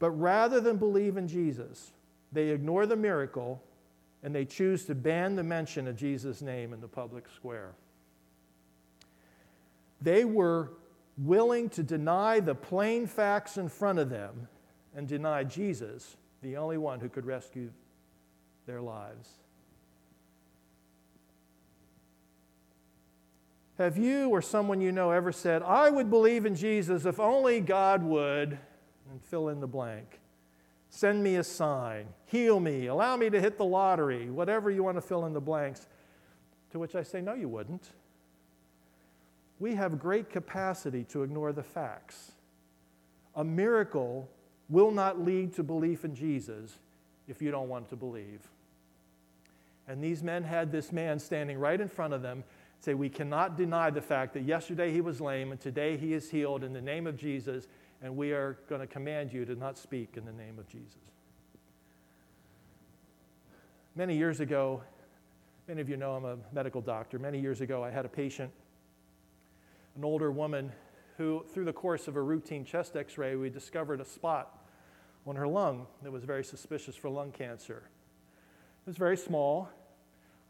But 0.00 0.10
rather 0.12 0.60
than 0.60 0.78
believe 0.78 1.16
in 1.16 1.28
Jesus, 1.28 1.92
they 2.32 2.48
ignore 2.48 2.86
the 2.86 2.96
miracle 2.96 3.62
and 4.24 4.34
they 4.34 4.44
choose 4.44 4.84
to 4.86 4.94
ban 4.94 5.36
the 5.36 5.44
mention 5.44 5.86
of 5.86 5.94
Jesus' 5.94 6.42
name 6.42 6.72
in 6.72 6.80
the 6.80 6.88
public 6.88 7.28
square. 7.28 7.74
They 10.00 10.24
were 10.24 10.72
willing 11.18 11.68
to 11.70 11.82
deny 11.82 12.40
the 12.40 12.54
plain 12.54 13.06
facts 13.06 13.58
in 13.58 13.68
front 13.68 13.98
of 13.98 14.08
them 14.08 14.48
and 14.96 15.06
deny 15.06 15.44
Jesus, 15.44 16.16
the 16.42 16.56
only 16.56 16.78
one 16.78 16.98
who 16.98 17.10
could 17.10 17.26
rescue 17.26 17.70
their 18.66 18.80
lives. 18.80 19.28
Have 23.76 23.98
you 23.98 24.30
or 24.30 24.42
someone 24.42 24.80
you 24.80 24.92
know 24.92 25.10
ever 25.10 25.32
said, 25.32 25.62
I 25.62 25.90
would 25.90 26.10
believe 26.10 26.46
in 26.46 26.54
Jesus 26.54 27.04
if 27.04 27.20
only 27.20 27.60
God 27.60 28.02
would? 28.02 28.58
And 29.10 29.22
fill 29.22 29.48
in 29.48 29.60
the 29.60 29.66
blank. 29.66 30.20
Send 30.88 31.22
me 31.22 31.36
a 31.36 31.44
sign, 31.44 32.06
heal 32.26 32.58
me, 32.58 32.86
allow 32.86 33.16
me 33.16 33.30
to 33.30 33.40
hit 33.40 33.58
the 33.58 33.64
lottery, 33.64 34.30
whatever 34.30 34.70
you 34.70 34.82
want 34.82 34.96
to 34.96 35.00
fill 35.00 35.24
in 35.26 35.32
the 35.32 35.40
blanks. 35.40 35.86
To 36.72 36.78
which 36.78 36.94
I 36.94 37.02
say, 37.02 37.20
no, 37.20 37.34
you 37.34 37.48
wouldn't. 37.48 37.90
We 39.58 39.74
have 39.74 39.98
great 39.98 40.30
capacity 40.30 41.04
to 41.04 41.22
ignore 41.22 41.52
the 41.52 41.62
facts. 41.62 42.32
A 43.36 43.44
miracle 43.44 44.28
will 44.68 44.90
not 44.90 45.20
lead 45.20 45.54
to 45.54 45.62
belief 45.62 46.04
in 46.04 46.14
Jesus 46.14 46.78
if 47.28 47.42
you 47.42 47.50
don't 47.50 47.68
want 47.68 47.88
to 47.90 47.96
believe. 47.96 48.48
And 49.86 50.02
these 50.02 50.22
men 50.22 50.44
had 50.44 50.70
this 50.72 50.92
man 50.92 51.18
standing 51.18 51.58
right 51.58 51.80
in 51.80 51.88
front 51.88 52.14
of 52.14 52.22
them 52.22 52.44
say, 52.80 52.94
We 52.94 53.08
cannot 53.08 53.56
deny 53.56 53.90
the 53.90 54.00
fact 54.00 54.34
that 54.34 54.42
yesterday 54.42 54.92
he 54.92 55.00
was 55.00 55.20
lame 55.20 55.52
and 55.52 55.60
today 55.60 55.96
he 55.96 56.14
is 56.14 56.30
healed 56.30 56.64
in 56.64 56.72
the 56.72 56.80
name 56.80 57.06
of 57.06 57.16
Jesus, 57.16 57.66
and 58.02 58.16
we 58.16 58.32
are 58.32 58.58
going 58.68 58.80
to 58.80 58.86
command 58.86 59.32
you 59.32 59.44
to 59.44 59.54
not 59.54 59.76
speak 59.76 60.16
in 60.16 60.24
the 60.24 60.32
name 60.32 60.58
of 60.58 60.68
Jesus. 60.68 60.98
Many 63.94 64.16
years 64.16 64.40
ago, 64.40 64.82
many 65.68 65.80
of 65.80 65.88
you 65.88 65.96
know 65.96 66.14
I'm 66.14 66.24
a 66.24 66.36
medical 66.52 66.80
doctor. 66.80 67.18
Many 67.18 67.40
years 67.40 67.60
ago, 67.60 67.84
I 67.84 67.90
had 67.90 68.04
a 68.04 68.08
patient, 68.08 68.50
an 69.96 70.04
older 70.04 70.30
woman, 70.30 70.72
who, 71.18 71.44
through 71.52 71.66
the 71.66 71.72
course 71.72 72.08
of 72.08 72.16
a 72.16 72.22
routine 72.22 72.64
chest 72.64 72.96
x 72.96 73.18
ray, 73.18 73.36
we 73.36 73.50
discovered 73.50 74.00
a 74.00 74.04
spot 74.06 74.64
on 75.26 75.36
her 75.36 75.46
lung 75.46 75.86
that 76.02 76.10
was 76.10 76.24
very 76.24 76.42
suspicious 76.42 76.96
for 76.96 77.10
lung 77.10 77.30
cancer. 77.30 77.82
It 78.86 78.88
was 78.88 78.96
very 78.96 79.18
small. 79.18 79.68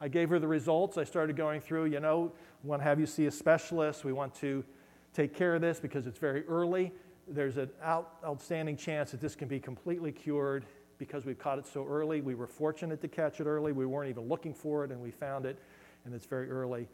I 0.01 0.07
gave 0.07 0.31
her 0.31 0.39
the 0.39 0.47
results. 0.47 0.97
I 0.97 1.03
started 1.03 1.37
going 1.37 1.61
through, 1.61 1.87
you 1.87 1.99
know, 1.99 2.33
we 2.63 2.71
want 2.71 2.81
to 2.81 2.85
have 2.85 3.01
you 3.01 3.07
see 3.07 3.27
a 3.27 3.33
specialist. 3.33 4.05
We 4.05 4.13
want 4.13 4.35
to 4.37 4.65
take 5.13 5.35
care 5.35 5.57
of 5.57 5.61
this 5.61 5.81
because 5.81 6.07
it's 6.07 6.19
very 6.19 6.47
early. 6.47 6.93
There's 7.31 7.57
an 7.57 7.71
out, 7.83 8.17
outstanding 8.25 8.77
chance 8.77 9.13
that 9.13 9.21
this 9.21 9.35
can 9.35 9.49
be 9.49 9.61
completely 9.61 10.13
cured 10.13 10.65
because 10.99 11.25
we 11.25 11.35
caught 11.35 11.59
it 11.59 11.67
so 11.67 11.87
early. 11.87 12.21
We 12.21 12.35
were 12.35 12.47
fortunate 12.47 13.01
to 13.01 13.09
catch 13.09 13.41
it 13.41 13.47
early. 13.47 13.73
We 13.73 13.87
weren't 13.87 14.11
even 14.11 14.29
looking 14.29 14.53
for 14.53 14.85
it, 14.85 14.91
and 14.91 15.01
we 15.01 15.11
found 15.11 15.47
it, 15.47 15.59
and 16.05 16.15
it's 16.15 16.27
very 16.27 16.51
early. 16.51 16.89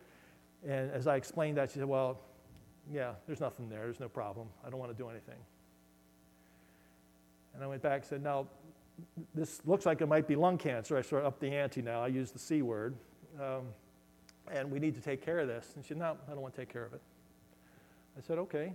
And 0.67 0.91
as 0.93 1.07
I 1.07 1.17
explained 1.17 1.57
that, 1.57 1.71
she 1.71 1.79
said, 1.79 1.89
Well, 1.89 2.21
yeah, 2.93 3.13
there's 3.27 3.41
nothing 3.41 3.69
there. 3.69 3.81
There's 3.81 4.01
no 4.01 4.09
problem. 4.09 4.49
I 4.65 4.71
don't 4.71 4.79
want 4.79 4.93
to 4.93 4.97
do 4.97 5.09
anything. 5.09 5.39
And 7.55 7.65
I 7.65 7.67
went 7.67 7.83
back 7.83 8.03
and 8.03 8.05
said, 8.05 8.23
Now, 8.23 8.47
this 9.35 9.61
looks 9.67 9.87
like 9.87 10.01
it 10.01 10.07
might 10.07 10.29
be 10.29 10.37
lung 10.37 10.59
cancer. 10.59 10.97
I 10.97 11.03
sort 11.03 11.23
of 11.23 11.29
up 11.29 11.41
the 11.41 11.49
ante 11.49 11.83
now. 11.83 12.03
I 12.03 12.09
use 12.09 12.31
the 12.31 12.39
C 12.39 12.63
word. 12.63 12.95
Um, 13.41 13.63
and 14.53 14.71
we 14.71 14.79
need 14.79 14.95
to 14.95 15.01
take 15.01 15.25
care 15.25 15.41
of 15.41 15.49
this. 15.49 15.73
And 15.75 15.85
she 15.85 15.89
said, 15.89 15.99
No, 15.99 16.17
I 16.29 16.31
don't 16.31 16.41
want 16.43 16.55
to 16.55 16.61
take 16.61 16.73
care 16.73 16.85
of 16.85 16.93
it. 16.93 17.01
I 18.17 18.21
said, 18.21 18.39
Okay. 18.39 18.73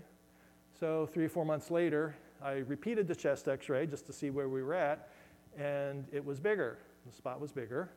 So, 0.82 1.06
three 1.06 1.26
or 1.26 1.30
four 1.30 1.46
months 1.46 1.70
later, 1.70 2.16
I 2.42 2.54
repeated 2.54 3.08
the 3.08 3.14
chest 3.14 3.48
x 3.48 3.70
ray 3.70 3.86
just 3.86 4.08
to 4.08 4.14
see 4.14 4.32
where 4.32 4.50
we 4.50 4.64
were 4.64 4.74
at, 4.74 5.10
and 5.56 6.08
it 6.12 6.26
was 6.26 6.40
bigger. 6.40 6.80
The 7.06 7.16
spot 7.16 7.40
was 7.40 7.52
bigger. 7.52 7.92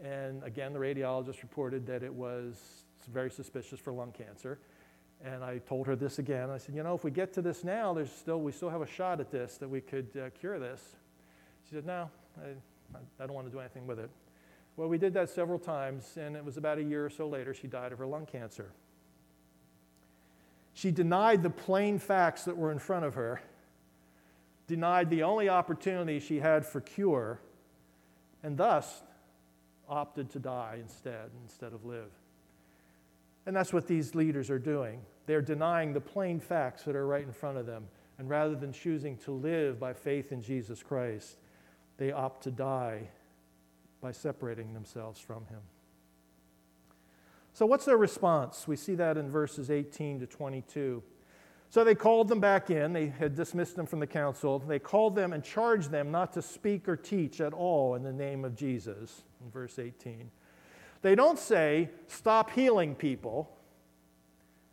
And 0.00 0.40
again, 0.44 0.72
the 0.72 0.78
radiologist 0.78 1.42
reported 1.42 1.84
that 1.88 2.04
it 2.04 2.14
was 2.14 2.84
very 3.12 3.32
suspicious 3.32 3.80
for 3.80 3.92
lung 3.92 4.12
cancer. 4.12 4.60
And 5.24 5.42
I 5.42 5.58
told 5.58 5.88
her 5.88 5.96
this 5.96 6.20
again. 6.20 6.50
I 6.50 6.58
said, 6.58 6.76
you 6.76 6.84
know, 6.84 6.94
if 6.94 7.02
we 7.02 7.10
get 7.10 7.32
to 7.32 7.42
this 7.42 7.64
now, 7.64 7.92
there's 7.92 8.12
still, 8.12 8.40
we 8.40 8.52
still 8.52 8.70
have 8.70 8.82
a 8.82 8.86
shot 8.86 9.18
at 9.18 9.32
this, 9.32 9.58
that 9.58 9.68
we 9.68 9.80
could 9.80 10.06
uh, 10.16 10.30
cure 10.38 10.60
this. 10.60 10.94
She 11.68 11.74
said, 11.74 11.84
no, 11.84 12.08
I, 12.40 12.50
I 13.18 13.26
don't 13.26 13.34
want 13.34 13.48
to 13.48 13.52
do 13.52 13.58
anything 13.58 13.88
with 13.88 13.98
it. 13.98 14.10
Well, 14.76 14.86
we 14.86 14.98
did 14.98 15.14
that 15.14 15.30
several 15.30 15.58
times, 15.58 16.16
and 16.16 16.36
it 16.36 16.44
was 16.44 16.58
about 16.58 16.78
a 16.78 16.84
year 16.84 17.04
or 17.04 17.10
so 17.10 17.26
later 17.26 17.52
she 17.52 17.66
died 17.66 17.90
of 17.90 17.98
her 17.98 18.06
lung 18.06 18.24
cancer. 18.24 18.70
She 20.74 20.90
denied 20.90 21.42
the 21.42 21.50
plain 21.50 21.98
facts 21.98 22.44
that 22.44 22.56
were 22.56 22.72
in 22.72 22.78
front 22.78 23.04
of 23.04 23.14
her, 23.14 23.40
denied 24.66 25.08
the 25.08 25.22
only 25.22 25.48
opportunity 25.48 26.18
she 26.20 26.40
had 26.40 26.66
for 26.66 26.80
cure, 26.80 27.40
and 28.42 28.56
thus 28.56 29.02
opted 29.88 30.30
to 30.30 30.38
die 30.38 30.78
instead, 30.80 31.30
instead 31.44 31.72
of 31.72 31.84
live. 31.84 32.10
And 33.46 33.54
that's 33.54 33.72
what 33.72 33.86
these 33.86 34.14
leaders 34.14 34.50
are 34.50 34.58
doing. 34.58 35.00
They're 35.26 35.42
denying 35.42 35.92
the 35.92 36.00
plain 36.00 36.40
facts 36.40 36.82
that 36.84 36.96
are 36.96 37.06
right 37.06 37.24
in 37.24 37.32
front 37.32 37.58
of 37.58 37.66
them. 37.66 37.86
And 38.18 38.28
rather 38.28 38.54
than 38.54 38.72
choosing 38.72 39.16
to 39.18 39.32
live 39.32 39.78
by 39.80 39.92
faith 39.92 40.32
in 40.32 40.42
Jesus 40.42 40.82
Christ, 40.82 41.36
they 41.96 42.12
opt 42.12 42.44
to 42.44 42.50
die 42.50 43.08
by 44.00 44.12
separating 44.12 44.72
themselves 44.72 45.20
from 45.20 45.46
him. 45.46 45.60
So, 47.54 47.66
what's 47.66 47.84
their 47.84 47.96
response? 47.96 48.66
We 48.66 48.74
see 48.74 48.96
that 48.96 49.16
in 49.16 49.30
verses 49.30 49.70
18 49.70 50.20
to 50.20 50.26
22. 50.26 51.02
So, 51.70 51.84
they 51.84 51.94
called 51.94 52.26
them 52.26 52.40
back 52.40 52.68
in. 52.68 52.92
They 52.92 53.06
had 53.06 53.36
dismissed 53.36 53.76
them 53.76 53.86
from 53.86 54.00
the 54.00 54.08
council. 54.08 54.58
They 54.58 54.80
called 54.80 55.14
them 55.14 55.32
and 55.32 55.42
charged 55.42 55.92
them 55.92 56.10
not 56.10 56.32
to 56.32 56.42
speak 56.42 56.88
or 56.88 56.96
teach 56.96 57.40
at 57.40 57.52
all 57.52 57.94
in 57.94 58.02
the 58.02 58.12
name 58.12 58.44
of 58.44 58.56
Jesus, 58.56 59.22
in 59.42 59.50
verse 59.52 59.78
18. 59.78 60.30
They 61.02 61.14
don't 61.14 61.38
say, 61.38 61.90
stop 62.08 62.50
healing 62.50 62.96
people. 62.96 63.56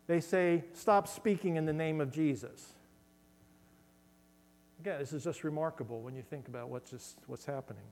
They 0.08 0.20
say, 0.20 0.64
stop 0.72 1.06
speaking 1.06 1.54
in 1.56 1.66
the 1.66 1.72
name 1.72 2.00
of 2.00 2.10
Jesus. 2.10 2.72
Again, 4.80 4.98
this 4.98 5.12
is 5.12 5.22
just 5.22 5.44
remarkable 5.44 6.00
when 6.00 6.16
you 6.16 6.22
think 6.22 6.48
about 6.48 6.68
what's, 6.68 6.90
just, 6.90 7.16
what's 7.28 7.44
happening. 7.44 7.84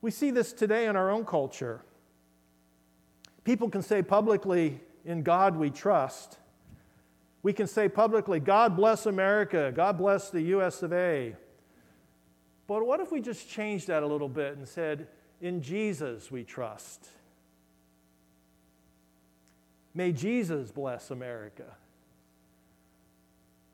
We 0.00 0.10
see 0.10 0.32
this 0.32 0.52
today 0.52 0.86
in 0.86 0.96
our 0.96 1.10
own 1.10 1.24
culture. 1.24 1.82
People 3.48 3.70
can 3.70 3.80
say 3.80 4.02
publicly, 4.02 4.78
In 5.06 5.22
God 5.22 5.56
we 5.56 5.70
trust. 5.70 6.36
We 7.42 7.54
can 7.54 7.66
say 7.66 7.88
publicly, 7.88 8.40
God 8.40 8.76
bless 8.76 9.06
America, 9.06 9.72
God 9.74 9.96
bless 9.96 10.28
the 10.28 10.42
US 10.58 10.82
of 10.82 10.92
A. 10.92 11.34
But 12.66 12.86
what 12.86 13.00
if 13.00 13.10
we 13.10 13.22
just 13.22 13.48
changed 13.48 13.86
that 13.86 14.02
a 14.02 14.06
little 14.06 14.28
bit 14.28 14.58
and 14.58 14.68
said, 14.68 15.08
in 15.40 15.62
Jesus 15.62 16.30
we 16.30 16.44
trust. 16.44 17.08
May 19.94 20.12
Jesus 20.12 20.70
bless 20.70 21.10
America. 21.10 21.74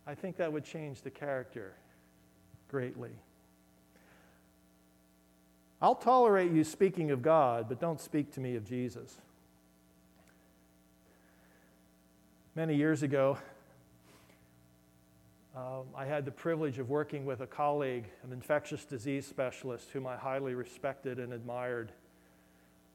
I 0.06 0.14
think 0.14 0.36
that 0.36 0.52
would 0.52 0.64
change 0.64 1.02
the 1.02 1.10
character 1.10 1.74
greatly. 2.68 3.18
I'll 5.82 5.96
tolerate 5.96 6.52
you 6.52 6.62
speaking 6.62 7.10
of 7.10 7.22
God, 7.22 7.68
but 7.68 7.80
don't 7.80 8.00
speak 8.00 8.30
to 8.34 8.40
me 8.40 8.54
of 8.54 8.64
Jesus. 8.64 9.18
Many 12.56 12.76
years 12.76 13.02
ago, 13.02 13.36
um, 15.56 15.86
I 15.96 16.04
had 16.04 16.24
the 16.24 16.30
privilege 16.30 16.78
of 16.78 16.88
working 16.88 17.26
with 17.26 17.40
a 17.40 17.48
colleague, 17.48 18.04
an 18.22 18.32
infectious 18.32 18.84
disease 18.84 19.26
specialist, 19.26 19.90
whom 19.90 20.06
I 20.06 20.14
highly 20.14 20.54
respected 20.54 21.18
and 21.18 21.32
admired. 21.32 21.90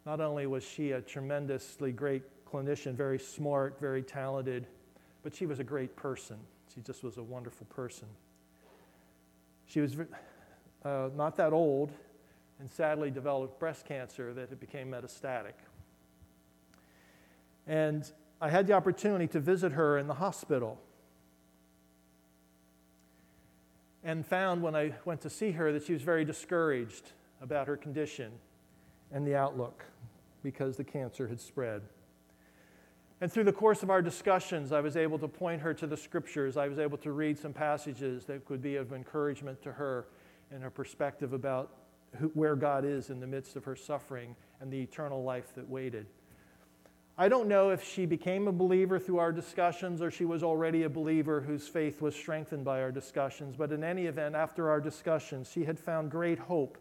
Not 0.06 0.22
only 0.22 0.48
was 0.48 0.63
she 0.63 0.91
a 0.91 1.02
tremendously 1.02 1.91
great 1.91 2.24
clinician, 2.45 2.95
very 2.95 3.19
smart, 3.19 3.78
very 3.82 4.02
talented, 4.02 4.65
but 5.24 5.36
she 5.36 5.45
was 5.45 5.60
a 5.60 5.65
great 5.65 5.93
person. 5.93 6.38
She 6.74 6.80
just 6.80 7.04
was 7.04 7.17
a 7.17 7.24
wonderful 7.24 7.65
person. 7.65 8.08
She 9.65 9.82
was 9.82 9.98
uh, 10.86 11.10
not 11.17 11.36
that 11.36 11.52
old 11.52 11.91
and 12.62 12.72
sadly 12.72 13.12
developed 13.12 13.60
breast 13.60 13.86
cancer 13.86 14.34
that 14.34 14.54
it 14.54 14.62
became 14.62 14.89
metastatic. 14.89 15.56
And 17.67 18.10
I 18.41 18.49
had 18.49 18.67
the 18.67 18.73
opportunity 18.73 19.28
to 19.28 19.39
visit 19.39 19.73
her 19.73 19.97
in 19.97 20.08
the 20.08 20.15
hospital. 20.15 20.80
and 24.04 24.25
found 24.25 24.62
when 24.62 24.75
I 24.75 24.93
went 25.06 25.21
to 25.21 25.30
see 25.30 25.52
her 25.52 25.71
that 25.73 25.84
she 25.84 25.93
was 25.93 26.02
very 26.02 26.25
discouraged 26.25 27.12
about 27.41 27.67
her 27.67 27.78
condition 27.78 28.32
and 29.12 29.25
the 29.25 29.36
outlook 29.36 29.86
because 30.43 30.78
the 30.78 30.84
cancer 30.84 31.28
had 31.28 31.41
spread. 31.41 31.82
And 33.21 33.32
through 33.32 33.43
the 33.43 33.54
course 33.54 33.84
of 33.84 33.89
our 33.89 34.02
discussions, 34.02 34.71
I 34.71 34.80
was 34.80 34.95
able 34.95 35.19
to 35.19 35.28
point 35.28 35.62
her 35.62 35.73
to 35.73 35.88
the 35.88 35.97
scriptures. 35.97 36.56
I 36.56 36.69
was 36.69 36.80
able 36.80 36.97
to 36.99 37.12
read 37.12 37.38
some 37.38 37.52
passages 37.52 38.23
that 38.25 38.45
could 38.45 38.62
be 38.62 38.78
of 38.78 38.93
encouragement 38.93 39.62
to 39.63 39.73
her 39.73 40.08
in 40.52 40.62
her 40.62 40.69
perspective 40.69 41.34
about 41.34 41.71
who, 42.15 42.30
where 42.30 42.56
God 42.56 42.86
is 42.86 43.10
in 43.10 43.19
the 43.19 43.28
midst 43.28 43.58
of 43.58 43.65
her 43.65 43.75
suffering 43.75 44.36
and 44.62 44.71
the 44.71 44.82
eternal 44.82 45.23
life 45.23 45.54
that 45.56 45.69
waited. 45.69 46.06
I 47.21 47.27
don't 47.27 47.49
know 47.49 47.71
if 47.71 47.84
she 47.84 48.05
became 48.05 48.47
a 48.47 48.51
believer 48.53 48.97
through 48.97 49.17
our 49.17 49.34
discussions 49.34 50.01
or 50.01 50.10
she 50.10 50.23
was 50.23 50.41
already 50.41 50.84
a 50.84 50.89
believer 50.89 51.41
whose 51.41 51.67
faith 51.67 52.01
was 52.01 52.15
strengthened 52.15 52.63
by 52.63 52.82
our 52.82 52.93
discussions, 52.93 53.58
but 53.58 53.73
in 53.73 53.84
any 53.84 54.05
event, 54.05 54.36
after 54.36 54.69
our 54.69 54.79
discussions, 54.79 55.51
she 55.51 55.65
had 55.65 55.77
found 55.77 56.12
great 56.12 56.39
hope 56.39 56.77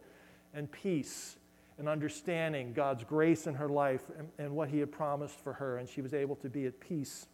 and 0.54 0.70
peace 0.70 1.38
and 1.76 1.88
understanding 1.88 2.72
God's 2.72 3.02
grace 3.02 3.48
in 3.48 3.54
her 3.54 3.68
life 3.68 4.02
and, 4.16 4.28
and 4.38 4.52
what 4.52 4.68
He 4.68 4.78
had 4.78 4.92
promised 4.92 5.40
for 5.40 5.54
her, 5.54 5.78
and 5.78 5.88
she 5.88 6.02
was 6.02 6.14
able 6.14 6.36
to 6.36 6.48
be 6.48 6.66
at 6.66 6.78
peace. 6.78 7.26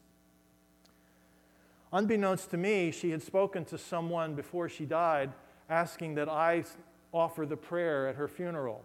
Unbeknownst 1.92 2.50
to 2.52 2.56
me, 2.56 2.90
she 2.90 3.10
had 3.10 3.22
spoken 3.22 3.66
to 3.66 3.76
someone 3.76 4.34
before 4.34 4.70
she 4.70 4.86
died 4.86 5.30
asking 5.68 6.14
that 6.14 6.30
I 6.30 6.64
offer 7.12 7.44
the 7.44 7.56
prayer 7.56 8.08
at 8.08 8.14
her 8.16 8.28
funeral. 8.28 8.82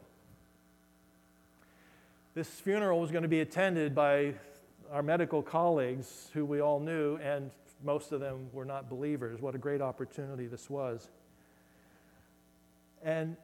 This 2.40 2.48
funeral 2.48 3.02
was 3.02 3.12
going 3.12 3.24
to 3.24 3.28
be 3.28 3.42
attended 3.42 3.94
by 3.94 4.34
our 4.94 5.04
medical 5.04 5.44
colleagues 5.44 6.30
who 6.34 6.46
we 6.46 6.62
all 6.62 6.80
knew, 6.80 7.18
and 7.18 7.52
most 7.84 8.14
of 8.14 8.22
them 8.22 8.48
were 8.54 8.64
not 8.64 8.90
believers. 8.90 9.42
What 9.42 9.56
a 9.56 9.58
great 9.58 9.82
opportunity 9.82 10.48
this 10.48 10.70
was. 10.70 11.10
And 13.04 13.36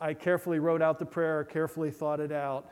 I 0.00 0.12
carefully 0.12 0.58
wrote 0.58 0.82
out 0.82 0.98
the 0.98 1.06
prayer, 1.06 1.44
carefully 1.44 1.92
thought 1.92 2.18
it 2.18 2.32
out. 2.32 2.68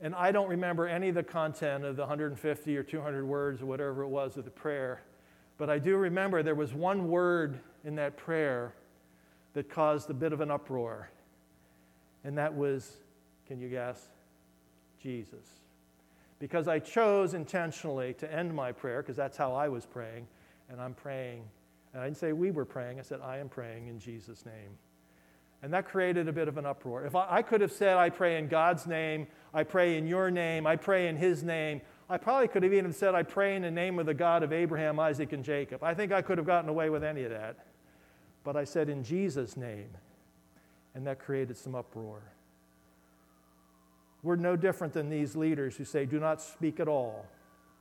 And 0.00 0.12
I 0.12 0.32
don't 0.32 0.48
remember 0.48 0.88
any 0.88 1.10
of 1.10 1.14
the 1.14 1.22
content 1.22 1.84
of 1.84 1.94
the 1.94 2.02
150 2.02 2.76
or 2.76 2.82
200 2.82 3.24
words 3.24 3.62
or 3.62 3.66
whatever 3.66 4.02
it 4.02 4.08
was 4.08 4.36
of 4.38 4.44
the 4.44 4.50
prayer. 4.50 5.02
But 5.56 5.70
I 5.70 5.78
do 5.78 5.98
remember 5.98 6.42
there 6.42 6.56
was 6.56 6.74
one 6.74 7.08
word 7.08 7.60
in 7.84 7.94
that 7.94 8.16
prayer 8.16 8.74
that 9.52 9.70
caused 9.70 10.10
a 10.10 10.14
bit 10.14 10.32
of 10.32 10.40
an 10.40 10.50
uproar. 10.50 11.10
And 12.24 12.36
that 12.38 12.52
was, 12.52 12.96
can 13.46 13.60
you 13.60 13.68
guess? 13.68 14.08
Jesus. 15.02 15.60
Because 16.38 16.68
I 16.68 16.78
chose 16.78 17.34
intentionally 17.34 18.14
to 18.14 18.32
end 18.32 18.54
my 18.54 18.72
prayer, 18.72 19.02
because 19.02 19.16
that's 19.16 19.36
how 19.36 19.52
I 19.52 19.68
was 19.68 19.84
praying, 19.84 20.26
and 20.68 20.80
I'm 20.80 20.94
praying. 20.94 21.42
And 21.92 22.02
I 22.02 22.06
didn't 22.06 22.18
say 22.18 22.32
we 22.32 22.50
were 22.50 22.64
praying, 22.64 22.98
I 22.98 23.02
said 23.02 23.20
I 23.22 23.38
am 23.38 23.48
praying 23.48 23.88
in 23.88 23.98
Jesus' 23.98 24.46
name. 24.46 24.78
And 25.62 25.74
that 25.74 25.86
created 25.86 26.26
a 26.28 26.32
bit 26.32 26.48
of 26.48 26.56
an 26.56 26.64
uproar. 26.64 27.04
If 27.04 27.14
I, 27.14 27.26
I, 27.28 27.42
could 27.42 27.60
have 27.60 27.72
said, 27.72 27.96
I 27.98 28.08
pray 28.08 28.38
in 28.38 28.48
God's 28.48 28.86
name, 28.86 29.26
I 29.52 29.62
pray 29.62 29.98
in 29.98 30.06
your 30.06 30.30
name, 30.30 30.66
I 30.66 30.76
pray 30.76 31.08
in 31.08 31.16
his 31.16 31.42
name, 31.42 31.82
I 32.08 32.16
probably 32.16 32.48
could 32.48 32.62
have 32.62 32.72
even 32.72 32.92
said, 32.92 33.14
I 33.14 33.22
pray 33.22 33.54
in 33.54 33.62
the 33.62 33.70
name 33.70 33.98
of 33.98 34.06
the 34.06 34.14
God 34.14 34.42
of 34.42 34.52
Abraham, 34.52 34.98
Isaac, 34.98 35.32
and 35.32 35.44
Jacob. 35.44 35.84
I 35.84 35.94
think 35.94 36.10
I 36.10 36.22
could 36.22 36.38
have 36.38 36.46
gotten 36.46 36.70
away 36.70 36.88
with 36.90 37.04
any 37.04 37.24
of 37.24 37.30
that. 37.30 37.56
But 38.42 38.56
I 38.56 38.64
said, 38.64 38.88
in 38.88 39.04
Jesus' 39.04 39.56
name. 39.56 39.90
And 40.94 41.06
that 41.06 41.20
created 41.20 41.56
some 41.56 41.76
uproar. 41.76 42.20
We're 44.22 44.36
no 44.36 44.56
different 44.56 44.92
than 44.92 45.08
these 45.08 45.34
leaders 45.34 45.76
who 45.76 45.84
say, 45.84 46.04
do 46.04 46.20
not 46.20 46.42
speak 46.42 46.80
at 46.80 46.88
all 46.88 47.26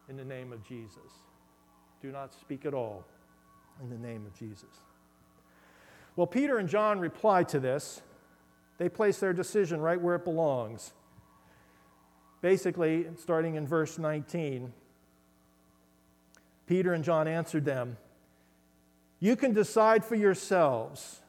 in 0.08 0.16
the 0.16 0.24
name 0.24 0.54
of 0.54 0.64
Jesus. 0.64 1.12
Do 2.02 2.12
not 2.12 2.34
speak 2.34 2.66
at 2.66 2.74
all 2.74 3.06
in 3.82 3.90
the 3.90 3.98
name 3.98 4.26
of 4.26 4.38
Jesus. 4.38 4.70
Well, 6.16 6.28
Peter 6.28 6.58
and 6.58 6.68
John 6.68 7.00
reply 7.00 7.44
to 7.44 7.60
this. 7.60 8.02
They 8.78 8.90
place 8.90 9.20
their 9.20 9.34
decision 9.34 9.82
right 9.82 10.00
where 10.00 10.16
it 10.16 10.24
belongs. 10.24 10.94
Basically, 12.42 13.08
starting 13.18 13.56
in 13.56 13.68
verse 13.68 13.98
19, 13.98 14.72
Peter 16.66 16.94
and 16.94 17.04
John 17.04 17.28
answered 17.28 17.66
them 17.66 17.98
You 19.20 19.36
can 19.36 19.54
decide 19.54 20.06
for 20.06 20.16
yourselves 20.16 21.20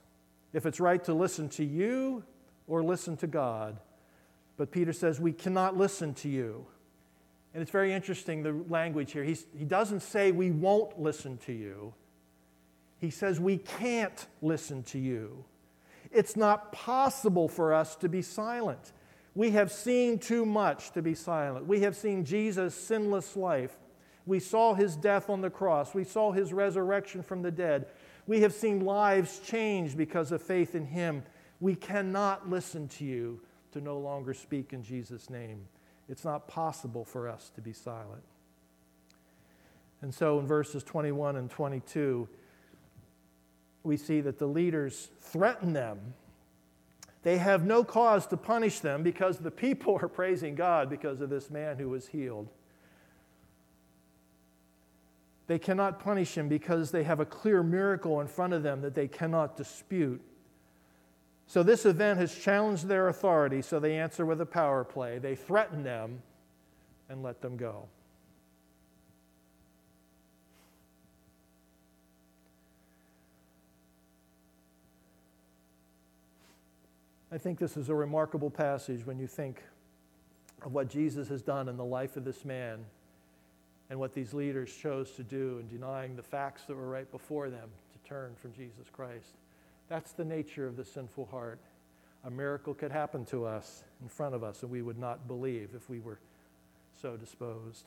if 0.53 0.67
it's 0.67 0.79
right 0.79 1.03
to 1.05 1.15
listen 1.15 1.49
to 1.51 1.65
you 1.65 2.25
or 2.69 2.83
listen 2.83 3.17
to 3.19 3.27
God. 3.27 3.79
But 4.61 4.73
Peter 4.73 4.93
says, 4.93 5.19
We 5.19 5.33
cannot 5.33 5.79
listen 5.79 6.13
to 6.17 6.29
you. 6.29 6.67
And 7.55 7.63
it's 7.63 7.71
very 7.71 7.95
interesting, 7.95 8.43
the 8.43 8.63
language 8.69 9.11
here. 9.13 9.25
He's, 9.25 9.47
he 9.57 9.65
doesn't 9.65 10.01
say 10.01 10.33
we 10.33 10.51
won't 10.51 11.01
listen 11.01 11.39
to 11.47 11.53
you. 11.55 11.95
He 12.99 13.09
says, 13.09 13.41
We 13.41 13.57
can't 13.57 14.27
listen 14.43 14.83
to 14.83 14.99
you. 14.99 15.47
It's 16.13 16.37
not 16.37 16.73
possible 16.73 17.49
for 17.49 17.73
us 17.73 17.97
to 17.97 18.09
be 18.11 18.21
silent. 18.21 18.93
We 19.35 19.53
have 19.53 19.73
seen 19.73 20.19
too 20.19 20.45
much 20.45 20.91
to 20.91 21.01
be 21.01 21.15
silent. 21.15 21.67
We 21.67 21.81
have 21.81 21.97
seen 21.97 22.27
Jesus' 22.27 22.75
sinless 22.75 23.37
life. 23.37 23.79
We 24.27 24.41
saw 24.41 24.75
his 24.75 24.95
death 24.95 25.31
on 25.31 25.41
the 25.41 25.49
cross. 25.49 25.95
We 25.95 26.05
saw 26.05 26.33
his 26.33 26.53
resurrection 26.53 27.23
from 27.23 27.41
the 27.41 27.51
dead. 27.51 27.87
We 28.27 28.43
have 28.43 28.53
seen 28.53 28.85
lives 28.85 29.39
changed 29.39 29.97
because 29.97 30.33
of 30.33 30.43
faith 30.43 30.75
in 30.75 30.85
him. 30.85 31.23
We 31.61 31.77
cannot 31.77 32.51
listen 32.51 32.89
to 32.89 33.07
you 33.07 33.41
to 33.73 33.81
no 33.81 33.99
longer 33.99 34.35
speak 34.35 34.73
in 34.73 34.83
Jesus' 34.83 35.31
name. 35.31 35.67
It's 36.09 36.25
not 36.25 36.49
possible 36.49 37.05
for 37.05 37.29
us 37.29 37.51
to 37.55 37.61
be 37.61 37.73
silent. 37.73 38.23
And 40.03 40.15
so 40.15 40.39
in 40.41 40.47
verses 40.47 40.83
21 40.83 41.37
and 41.37 41.51
22, 41.51 42.29
we 43.83 43.97
see 43.97 44.21
that 44.21 44.39
the 44.39 44.47
leaders 44.47 45.11
threaten 45.21 45.73
them. 45.73 46.15
They 47.23 47.39
have 47.39 47.65
no 47.65 47.85
cause 47.85 48.27
to 48.29 48.37
punish 48.37 48.81
them 48.81 49.03
because 49.03 49.39
the 49.39 49.51
people 49.51 49.99
are 50.03 50.09
praising 50.09 50.55
God 50.55 50.89
because 50.89 51.21
of 51.21 51.31
this 51.31 51.51
man 51.51 51.77
who 51.79 51.89
was 51.89 52.09
healed. 52.09 52.49
They 55.47 55.59
cannot 55.59 55.99
punish 55.99 56.39
him 56.39 56.49
because 56.49 56.93
they 56.93 57.03
have 57.03 57.19
a 57.19 57.27
clear 57.27 57.63
miracle 57.63 58.21
in 58.21 58.29
front 58.29 58.53
of 58.53 58.63
them 58.63 58.83
that 58.83 58.95
they 58.95 59.09
cannot 59.09 59.57
dispute. 59.57 60.23
So, 61.51 61.65
this 61.65 61.85
event 61.85 62.21
has 62.21 62.33
challenged 62.33 62.87
their 62.87 63.09
authority, 63.09 63.61
so 63.61 63.81
they 63.81 63.99
answer 63.99 64.25
with 64.25 64.41
a 64.41 64.47
power 64.47 64.85
play. 64.85 65.19
They 65.19 65.35
threaten 65.35 65.83
them 65.83 66.23
and 67.09 67.25
let 67.25 67.43
them 67.43 67.57
go. 67.57 67.89
I 77.33 77.39
think 77.39 77.59
this 77.59 77.77
is 77.77 77.89
a 77.89 77.95
remarkable 77.97 78.51
passage 78.51 79.05
when 79.05 79.19
you 79.19 79.27
think 79.27 79.61
of 80.63 80.73
what 80.73 80.89
Jesus 80.89 81.27
has 81.31 81.43
done 81.43 81.69
in 81.69 81.77
the 81.77 81.85
life 81.85 82.17
of 82.17 82.25
this 82.25 82.45
man 82.45 82.79
and 83.91 83.99
what 83.99 84.15
these 84.15 84.33
leaders 84.33 84.73
chose 84.73 85.11
to 85.17 85.25
do 85.25 85.59
in 85.59 85.67
denying 85.67 86.15
the 86.15 86.23
facts 86.23 86.63
that 86.67 86.77
were 86.77 86.89
right 86.89 87.11
before 87.11 87.51
them 87.51 87.71
to 87.93 88.09
turn 88.09 88.37
from 88.41 88.53
Jesus 88.53 88.87
Christ. 88.93 89.35
That's 89.91 90.13
the 90.13 90.25
nature 90.25 90.67
of 90.67 90.77
the 90.77 90.85
sinful 90.85 91.27
heart. 91.27 91.59
A 92.25 92.31
miracle 92.31 92.73
could 92.73 92.93
happen 92.93 93.27
to 93.27 93.45
us 93.45 93.85
in 94.01 94.09
front 94.09 94.35
of 94.35 94.43
us, 94.43 94.63
and 94.63 94.71
we 94.71 94.81
would 94.81 94.99
not 94.99 95.27
believe 95.27 95.71
if 95.75 95.91
we 95.91 96.01
were 96.01 96.19
so 97.03 97.17
disposed. 97.17 97.85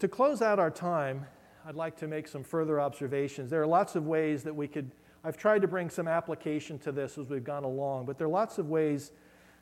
To 0.00 0.08
close 0.08 0.42
out 0.42 0.58
our 0.58 0.70
time, 0.70 1.26
I'd 1.64 1.76
like 1.76 1.96
to 1.98 2.08
make 2.08 2.26
some 2.26 2.42
further 2.42 2.80
observations. 2.80 3.50
There 3.50 3.62
are 3.62 3.66
lots 3.66 3.94
of 3.94 4.06
ways 4.06 4.42
that 4.42 4.54
we 4.54 4.68
could 4.68 4.90
I've 5.22 5.36
tried 5.36 5.62
to 5.62 5.68
bring 5.68 5.90
some 5.90 6.08
application 6.08 6.78
to 6.80 6.92
this 6.92 7.18
as 7.18 7.28
we've 7.28 7.44
gone 7.44 7.64
along, 7.64 8.06
but 8.06 8.16
there 8.16 8.26
are 8.26 8.30
lots 8.30 8.56
of 8.56 8.70
ways 8.70 9.12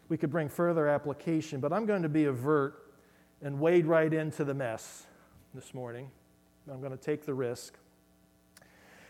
we 0.09 0.17
could 0.17 0.31
bring 0.31 0.49
further 0.49 0.87
application. 0.87 1.59
But 1.61 1.73
I'm 1.73 1.85
going 1.85 2.03
to 2.03 2.09
be 2.09 2.27
avert 2.27 2.93
and 3.43 3.59
wade 3.59 3.87
right 3.87 4.13
into 4.13 4.45
the 4.45 4.55
mess 4.55 5.05
this 5.55 5.75
morning. 5.75 6.11
I'm 6.71 6.81
going 6.81 6.97
to 6.97 6.99
take 6.99 7.25
the 7.25 7.35
risk. 7.35 7.75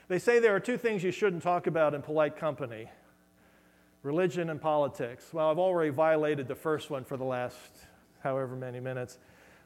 They 0.09 0.19
say 0.19 0.39
there 0.39 0.57
are 0.57 0.61
two 0.61 0.79
things 0.79 1.05
you 1.05 1.11
shouldn't 1.11 1.43
talk 1.43 1.67
about 1.67 1.95
in 1.95 2.03
polite 2.03 2.37
company 2.37 2.89
religion 4.03 4.49
and 4.49 4.61
politics. 4.61 5.27
Well, 5.33 5.51
I've 5.51 5.59
already 5.59 5.91
violated 5.91 6.49
the 6.49 6.55
first 6.55 6.89
one 6.89 7.05
for 7.05 7.17
the 7.17 7.25
last 7.25 7.59
however 8.23 8.57
many 8.57 8.81
minutes, 8.81 9.19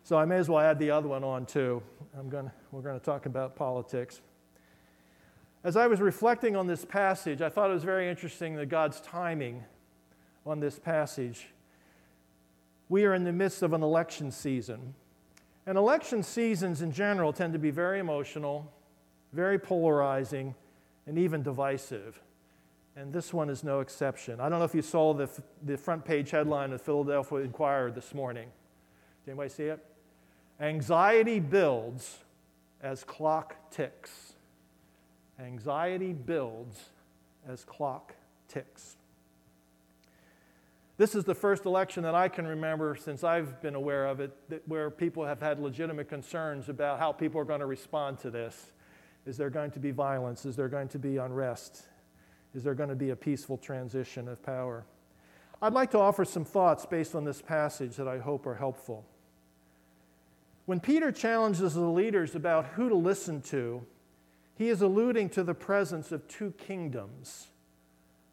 so 0.03 0.19
I 0.19 0.25
may 0.25 0.37
as 0.37 0.49
well 0.49 0.59
add 0.59 0.79
the 0.79 0.91
other 0.91 1.07
one 1.07 1.23
on 1.23 1.47
too. 1.47 1.81
I'm 2.19 2.29
going 2.29 2.51
we're 2.73 2.81
going 2.81 2.99
to 2.99 3.05
talk 3.05 3.27
about 3.27 3.55
politics. 3.55 4.21
As 5.65 5.77
I 5.77 5.87
was 5.87 6.01
reflecting 6.01 6.57
on 6.57 6.67
this 6.67 6.85
passage, 6.85 7.41
I 7.41 7.49
thought 7.49 7.71
it 7.71 7.75
was 7.75 7.85
very 7.85 8.09
interesting 8.09 8.57
that 8.57 8.67
God's 8.67 9.01
timing 9.01 9.63
on 10.45 10.59
this 10.59 10.77
passage. 10.77 11.47
We 12.89 13.05
are 13.05 13.15
in 13.15 13.23
the 13.23 13.33
midst 13.33 13.63
of 13.63 13.73
an 13.73 13.83
election 13.83 14.33
season. 14.33 14.95
And 15.67 15.79
election 15.79 16.25
seasons 16.25 16.83
in 16.83 16.91
general 16.91 17.33
tend 17.33 17.53
to 17.53 17.61
be 17.61 17.71
very 17.71 18.01
emotional, 18.01 18.73
very 19.33 19.59
polarizing, 19.59 20.55
and 21.07 21.19
even 21.19 21.43
divisive. 21.43 22.21
And 22.97 23.13
this 23.13 23.33
one 23.33 23.49
is 23.49 23.65
no 23.65 23.81
exception. 23.81 24.41
I 24.41 24.49
don't 24.49 24.59
know 24.59 24.65
if 24.65 24.75
you 24.75 24.83
saw 24.83 25.15
the, 25.15 25.29
the 25.63 25.79
front 25.79 26.05
page 26.05 26.31
headline 26.31 26.73
of 26.73 26.79
the 26.79 26.85
Philadelphia 26.85 27.39
Inquirer 27.39 27.91
this 27.91 28.15
morning. 28.15 28.49
Did 29.25 29.33
anybody 29.33 29.49
see 29.49 29.65
it? 29.65 29.85
Anxiety 30.61 31.41
builds 31.41 32.19
as 32.83 33.03
clock 33.03 33.57
ticks. 33.71 34.35
Anxiety 35.41 36.13
builds 36.13 36.91
as 37.49 37.65
clock 37.65 38.15
ticks. 38.49 38.97
This 40.99 41.15
is 41.15 41.25
the 41.25 41.35
first 41.35 41.65
election 41.65 42.03
that 42.03 42.15
I 42.15 42.29
can 42.29 42.47
remember 42.47 42.95
since 42.95 43.25
I've 43.25 43.61
been 43.63 43.75
aware 43.75 44.07
of 44.07 44.21
it 44.21 44.37
that, 44.51 44.69
where 44.69 44.91
people 44.91 45.25
have 45.25 45.41
had 45.41 45.59
legitimate 45.59 46.09
concerns 46.09 46.69
about 46.69 46.99
how 46.99 47.11
people 47.11 47.41
are 47.41 47.45
going 47.45 47.61
to 47.61 47.67
respond 47.67 48.19
to 48.21 48.31
this. 48.31 48.73
Is 49.27 49.37
there 49.37 49.51
going 49.51 49.71
to 49.73 49.79
be 49.79 49.91
violence? 49.91 50.45
Is 50.45 50.57
there 50.57 50.69
going 50.69 50.89
to 50.89 50.99
be 50.99 51.19
unrest? 51.19 51.83
Is 52.55 52.65
there 52.65 52.75
going 52.75 52.89
to 52.89 52.97
be 52.97 53.11
a 53.11 53.17
peaceful 53.17 53.57
transition 53.57 54.29
of 54.29 54.43
power? 54.43 54.85
I'd 55.61 55.73
like 55.73 55.93
to 55.93 55.99
offer 55.99 56.25
some 56.25 56.45
thoughts 56.45 56.85
based 56.85 57.15
on 57.15 57.25
this 57.25 57.41
passage 57.41 57.97
that 57.97 58.09
I 58.09 58.19
hope 58.19 58.47
are 58.47 58.57
helpful. 58.57 59.05
When 60.67 60.81
Peter 60.81 61.13
challenges 61.13 61.75
the 61.75 61.81
leaders 61.81 62.35
about 62.35 62.67
who 62.67 62.89
to 62.89 62.95
listen 62.95 63.43
to, 63.43 63.85
he 64.57 64.69
is 64.69 64.83
alluding 64.83 65.31
to 65.31 65.43
the 65.43 65.55
presence 65.55 66.13
of 66.13 66.27
two 66.29 66.53
kingdoms 66.53 67.49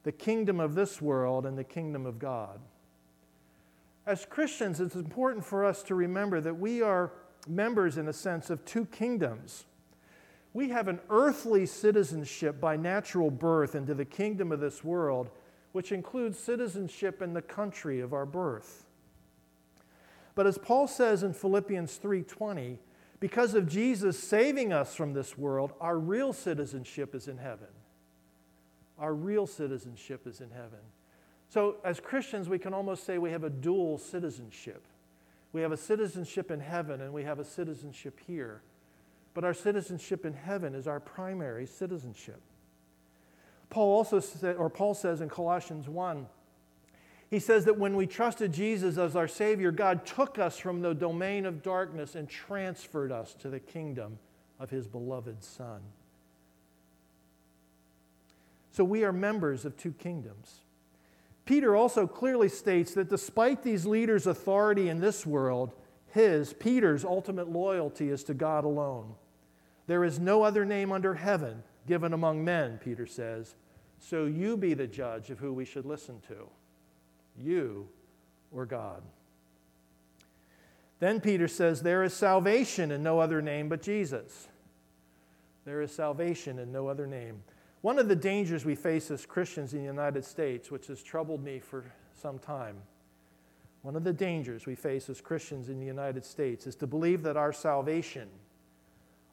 the 0.04 0.12
kingdom 0.14 0.62
of 0.62 0.76
this 0.76 1.02
world 1.02 1.46
and 1.46 1.58
the 1.58 1.64
kingdom 1.64 2.06
of 2.06 2.18
God. 2.18 2.60
As 4.08 4.26
Christians, 4.26 4.80
it's 4.80 4.96
important 4.96 5.46
for 5.46 5.66
us 5.66 5.84
to 5.84 5.94
remember 5.94 6.40
that 6.40 6.58
we 6.58 6.82
are 6.82 7.12
members, 7.48 7.98
in 7.98 8.08
a 8.08 8.14
sense, 8.14 8.50
of 8.50 8.64
two 8.64 8.86
kingdoms. 8.86 9.66
We 10.60 10.68
have 10.68 10.90
an 10.90 11.00
earthly 11.10 11.66
citizenship 11.66 12.60
by 12.60 12.76
natural 12.76 13.32
birth 13.32 13.76
into 13.76 13.94
the 13.94 14.04
kingdom 14.04 14.52
of 14.52 14.60
this 14.60 14.84
world, 14.84 15.30
which 15.72 15.94
includes 15.94 16.38
citizenship 16.38 17.22
in 17.22 17.32
the 17.32 17.42
country 17.42 18.02
of 18.02 18.12
our 18.12 18.26
birth. 18.26 18.86
But 20.36 20.48
as 20.48 20.58
Paul 20.58 20.90
says 20.90 21.24
in 21.24 21.32
Philippians 21.32 21.98
3:20, 21.98 22.78
because 23.22 23.54
of 23.56 23.70
Jesus 23.70 24.22
saving 24.22 24.74
us 24.74 24.96
from 24.96 25.14
this 25.14 25.38
world, 25.38 25.72
our 25.80 25.98
real 25.98 26.34
citizenship 26.34 27.16
is 27.16 27.30
in 27.30 27.38
heaven. 27.38 27.70
Our 28.98 29.14
real 29.14 29.48
citizenship 29.48 30.28
is 30.28 30.42
in 30.42 30.52
heaven. 30.52 30.82
So, 31.48 31.78
as 31.86 32.02
Christians, 32.02 32.50
we 32.50 32.60
can 32.60 32.74
almost 32.74 33.06
say 33.06 33.18
we 33.18 33.32
have 33.32 33.46
a 33.46 33.50
dual 33.50 33.98
citizenship. 33.98 34.86
We 35.54 35.62
have 35.62 35.72
a 35.72 35.78
citizenship 35.78 36.52
in 36.52 36.60
heaven 36.60 37.00
and 37.00 37.14
we 37.14 37.24
have 37.24 37.40
a 37.40 37.46
citizenship 37.46 38.20
here. 38.28 38.62
But 39.40 39.46
our 39.46 39.54
citizenship 39.54 40.26
in 40.26 40.34
heaven 40.34 40.76
is 40.76 40.86
our 40.86 41.00
primary 41.00 41.66
citizenship. 41.66 42.42
Paul 43.70 43.96
also 43.96 44.20
said, 44.20 44.58
or 44.58 44.70
Paul 44.70 44.94
says 44.94 45.22
in 45.22 45.30
Colossians 45.30 45.88
1, 45.88 46.28
he 47.30 47.40
says 47.40 47.64
that 47.64 47.80
when 47.80 47.96
we 47.96 48.06
trusted 48.06 48.52
Jesus 48.52 48.98
as 48.98 49.16
our 49.16 49.30
Savior, 49.30 49.72
God 49.72 50.06
took 50.06 50.38
us 50.40 50.58
from 50.58 50.82
the 50.82 50.94
domain 50.94 51.46
of 51.46 51.64
darkness 51.64 52.16
and 52.16 52.28
transferred 52.28 53.14
us 53.14 53.34
to 53.36 53.50
the 53.50 53.62
kingdom 53.62 54.20
of 54.60 54.72
His 54.72 54.88
beloved 54.88 55.42
Son. 55.42 55.80
So 58.74 58.84
we 58.84 59.06
are 59.06 59.14
members 59.14 59.64
of 59.64 59.78
two 59.78 59.94
kingdoms. 59.94 60.56
Peter 61.46 61.78
also 61.78 62.08
clearly 62.08 62.50
states 62.50 62.94
that 62.96 63.08
despite 63.08 63.64
these 63.64 63.86
leaders' 63.86 64.28
authority 64.28 64.90
in 64.90 65.00
this 65.00 65.26
world, 65.26 65.72
his, 66.12 66.54
Peter's, 66.54 67.06
ultimate 67.06 67.50
loyalty 67.50 68.10
is 68.10 68.24
to 68.26 68.34
God 68.34 68.66
alone. 68.66 69.16
There 69.90 70.04
is 70.04 70.20
no 70.20 70.44
other 70.44 70.66
name 70.66 70.92
under 70.92 71.16
heaven 71.16 71.64
given 71.88 72.14
among 72.14 72.46
men, 72.46 72.78
Peter 72.78 73.08
says, 73.08 73.56
so 73.98 74.26
you 74.26 74.56
be 74.56 74.76
the 74.76 74.86
judge 74.86 75.32
of 75.32 75.40
who 75.40 75.52
we 75.52 75.66
should 75.66 75.88
listen 75.88 76.22
to, 76.28 76.48
you 77.36 77.88
or 78.52 78.68
God. 78.68 79.02
Then 81.00 81.20
Peter 81.20 81.48
says, 81.48 81.82
There 81.82 82.04
is 82.04 82.14
salvation 82.14 82.92
in 82.92 83.02
no 83.02 83.20
other 83.20 83.42
name 83.42 83.68
but 83.68 83.82
Jesus. 83.82 84.48
There 85.66 85.82
is 85.82 85.92
salvation 85.92 86.60
in 86.60 86.72
no 86.72 86.88
other 86.88 87.08
name. 87.08 87.42
One 87.82 87.98
of 87.98 88.10
the 88.10 88.16
dangers 88.16 88.66
we 88.66 88.76
face 88.76 89.10
as 89.10 89.26
Christians 89.26 89.74
in 89.74 89.80
the 89.80 89.86
United 89.86 90.24
States, 90.24 90.70
which 90.70 90.86
has 90.86 91.02
troubled 91.02 91.44
me 91.44 91.58
for 91.58 91.84
some 92.14 92.38
time, 92.38 92.76
one 93.82 93.96
of 93.96 94.04
the 94.04 94.14
dangers 94.14 94.68
we 94.68 94.76
face 94.76 95.10
as 95.10 95.20
Christians 95.20 95.68
in 95.68 95.80
the 95.80 95.86
United 95.88 96.24
States 96.26 96.68
is 96.68 96.76
to 96.76 96.86
believe 96.86 97.24
that 97.24 97.38
our 97.38 97.52
salvation, 97.52 98.30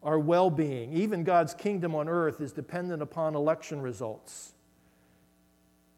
our 0.07 0.21
well 0.21 0.51
being, 0.51 0.93
even 0.93 1.25
God's 1.25 1.53
kingdom 1.53 1.97
on 1.97 2.09
earth, 2.09 2.41
is 2.41 2.53
dependent 2.53 3.03
upon 3.03 3.35
election 3.35 3.83
results. 3.83 4.53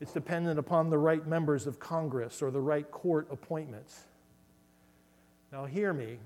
It's 0.01 0.13
dependent 0.13 0.59
upon 0.59 0.89
the 0.89 0.97
right 0.97 1.27
members 1.27 1.67
of 1.67 1.79
Congress 1.79 2.41
or 2.41 2.51
the 2.51 2.61
right 2.61 2.91
court 2.91 3.29
appointments. 3.31 4.05
Now, 5.53 5.67
hear 5.67 5.93
me. 5.93 6.19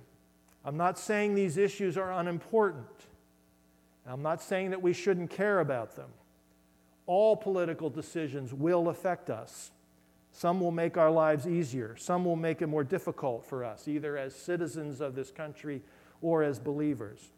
I'm 0.64 0.76
not 0.76 0.96
saying 0.96 1.34
these 1.34 1.56
issues 1.56 1.98
are 1.98 2.12
unimportant. 2.12 2.86
I'm 4.06 4.22
not 4.22 4.40
saying 4.40 4.70
that 4.70 4.80
we 4.80 4.92
shouldn't 4.92 5.30
care 5.30 5.58
about 5.58 5.96
them. 5.96 6.10
All 7.06 7.34
political 7.34 7.90
decisions 7.90 8.54
will 8.54 8.90
affect 8.90 9.28
us. 9.28 9.72
Some 10.30 10.60
will 10.60 10.70
make 10.70 10.96
our 10.96 11.10
lives 11.10 11.48
easier, 11.48 11.96
some 11.96 12.24
will 12.24 12.36
make 12.36 12.62
it 12.62 12.68
more 12.68 12.84
difficult 12.84 13.44
for 13.44 13.64
us, 13.64 13.88
either 13.88 14.16
as 14.16 14.36
citizens 14.36 15.00
of 15.00 15.16
this 15.16 15.32
country 15.32 15.82
or 16.20 16.44
as 16.44 16.60
believers. 16.60 17.32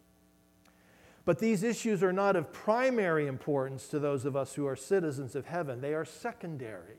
But 1.24 1.38
these 1.38 1.62
issues 1.62 2.02
are 2.02 2.12
not 2.12 2.36
of 2.36 2.52
primary 2.52 3.26
importance 3.26 3.88
to 3.88 3.98
those 3.98 4.24
of 4.24 4.36
us 4.36 4.54
who 4.54 4.66
are 4.66 4.76
citizens 4.76 5.34
of 5.34 5.46
heaven. 5.46 5.80
They 5.80 5.94
are 5.94 6.04
secondary. 6.04 6.98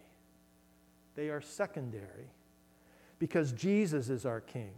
They 1.16 1.30
are 1.30 1.42
secondary 1.42 2.30
because 3.20 3.52
Jesus 3.52 4.10
is 4.10 4.26
our 4.26 4.42
King. 4.42 4.74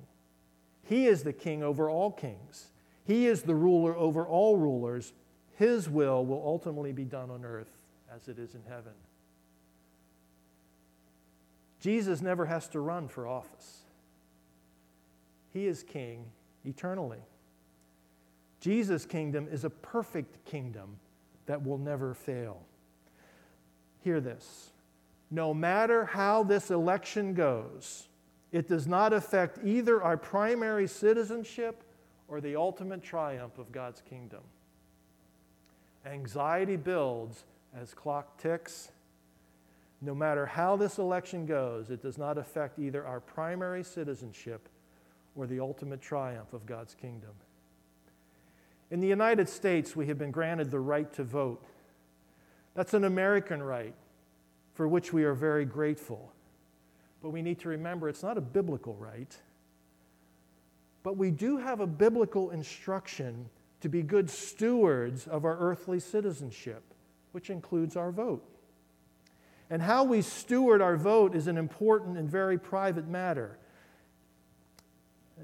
He 0.84 1.08
is 1.08 1.24
the 1.24 1.34
King 1.34 1.64
over 1.64 1.90
all 1.90 2.12
kings. 2.12 2.68
He 3.06 3.28
is 3.28 3.42
the 3.42 3.56
ruler 3.56 3.96
over 3.96 4.26
all 4.26 4.58
rulers. 4.58 5.14
His 5.56 5.90
will 5.90 6.26
will 6.26 6.44
ultimately 6.46 6.92
be 6.92 7.06
done 7.06 7.32
on 7.32 7.46
earth 7.46 7.72
as 8.14 8.28
it 8.28 8.38
is 8.38 8.54
in 8.54 8.62
heaven. 8.68 8.94
Jesus 11.80 12.22
never 12.22 12.46
has 12.46 12.68
to 12.70 12.80
run 12.80 13.08
for 13.08 13.28
office. 13.28 13.82
He 15.54 15.68
is 15.68 15.84
king 15.84 16.26
eternally. 16.66 17.22
Jesus' 18.60 19.06
kingdom 19.06 19.48
is 19.52 19.64
a 19.64 19.70
perfect 19.70 20.44
kingdom 20.46 20.98
that 21.46 21.66
will 21.66 21.78
never 21.78 22.14
fail. 22.14 22.62
Hear 24.04 24.20
this. 24.20 24.72
No 25.30 25.54
matter 25.54 26.06
how 26.06 26.44
this 26.44 26.72
election 26.72 27.34
goes, 27.34 28.08
it 28.52 28.68
does 28.68 28.88
not 28.88 29.14
affect 29.14 29.60
either 29.66 30.02
our 30.02 30.18
primary 30.18 30.88
citizenship 30.88 31.84
or 32.28 32.42
the 32.42 32.56
ultimate 32.56 33.04
triumph 33.04 33.58
of 33.58 33.72
God's 33.72 34.02
kingdom. 34.02 34.42
Anxiety 36.06 36.78
builds 36.78 37.44
as 37.76 37.94
clock 37.94 38.38
ticks. 38.38 38.92
No 40.02 40.16
matter 40.16 40.46
how 40.46 40.76
this 40.76 41.00
election 41.00 41.46
goes, 41.46 41.90
it 41.90 42.02
does 42.02 42.18
not 42.18 42.38
affect 42.38 42.80
either 42.80 43.06
our 43.06 43.20
primary 43.20 43.84
citizenship 43.84 44.70
or 45.36 45.48
the 45.48 45.60
ultimate 45.60 46.02
triumph 46.02 46.54
of 46.54 46.66
God's 46.66 46.94
kingdom. 46.94 47.32
In 48.90 49.00
the 49.00 49.08
United 49.08 49.50
States, 49.50 49.96
we 49.96 50.08
have 50.08 50.18
been 50.18 50.32
granted 50.32 50.72
the 50.72 50.80
right 50.80 51.12
to 51.14 51.24
vote. 51.24 51.66
That's 52.74 52.94
an 52.94 53.04
American 53.04 53.62
right 53.62 53.94
for 54.74 54.88
which 54.88 55.12
we 55.12 55.24
are 55.24 55.34
very 55.34 55.66
grateful. 55.66 56.32
But 57.22 57.32
we 57.32 57.42
need 57.42 57.60
to 57.60 57.70
remember 57.70 58.08
it's 58.08 58.24
not 58.24 58.38
a 58.38 58.42
biblical 58.42 58.96
right. 58.96 59.36
But 61.04 61.18
we 61.18 61.32
do 61.32 61.58
have 61.58 61.80
a 61.80 61.88
biblical 61.88 62.52
instruction 62.52 63.50
to 63.82 63.90
be 63.90 64.04
good 64.04 64.30
stewards 64.30 65.28
of 65.28 65.46
our 65.46 65.58
earthly 65.58 66.00
citizenship, 66.00 66.84
which 67.32 67.50
includes 67.50 67.96
our 67.96 68.12
vote. 68.12 68.44
And 69.70 69.82
how 69.82 70.04
we 70.04 70.22
steward 70.22 70.82
our 70.82 70.96
vote 70.96 71.36
is 71.36 71.48
an 71.48 71.58
important 71.58 72.18
and 72.18 72.30
very 72.30 72.58
private 72.58 73.08
matter. 73.08 73.58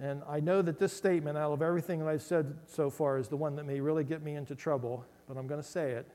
And 0.02 0.24
I 0.28 0.40
know 0.40 0.62
that 0.62 0.80
this 0.80 0.92
statement, 0.92 1.38
out 1.38 1.52
of 1.52 1.62
everything 1.62 2.00
that 2.00 2.08
I've 2.08 2.24
said 2.24 2.56
so 2.66 2.90
far, 2.90 3.18
is 3.18 3.28
the 3.28 3.38
one 3.38 3.56
that 3.58 3.66
may 3.66 3.80
really 3.80 4.04
get 4.04 4.24
me 4.24 4.36
into 4.36 4.56
trouble, 4.56 5.06
but 5.28 5.38
I'm 5.38 5.48
going 5.48 5.62
to 5.62 5.68
say 5.68 5.92
it. 5.92 6.10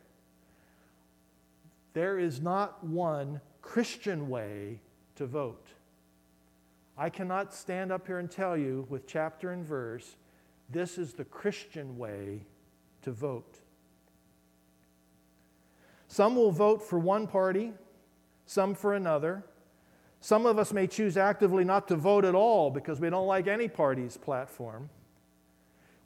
There 1.93 2.19
is 2.19 2.41
not 2.41 2.85
one 2.85 3.41
Christian 3.63 4.29
way 4.29 4.81
to 5.17 5.27
vote. 5.27 5.67
I 6.97 7.09
cannot 7.11 7.55
stand 7.55 7.93
up 7.93 8.07
here 8.07 8.19
and 8.19 8.31
tell 8.31 8.57
you 8.57 8.87
with 8.89 9.07
chapter 9.07 9.51
and 9.53 9.65
verse, 9.65 10.17
this 10.69 10.99
is 10.99 11.15
the 11.15 11.25
Christian 11.25 11.97
way 11.97 12.41
to 13.03 13.13
vote. 13.13 13.61
Some 16.09 16.35
will 16.35 16.51
vote 16.51 16.83
for 16.83 16.99
one 16.99 17.27
party, 17.27 17.73
some 18.47 18.75
for 18.75 18.95
another. 18.95 19.45
Some 20.21 20.47
of 20.47 20.59
us 20.59 20.73
may 20.73 20.87
choose 20.87 21.17
actively 21.17 21.65
not 21.65 21.89
to 21.89 21.97
vote 21.97 22.25
at 22.25 22.35
all 22.35 22.71
because 22.71 23.01
we 23.01 23.11
don't 23.11 23.27
like 23.27 23.47
any 23.47 23.69
party's 23.69 24.17
platform. 24.17 24.91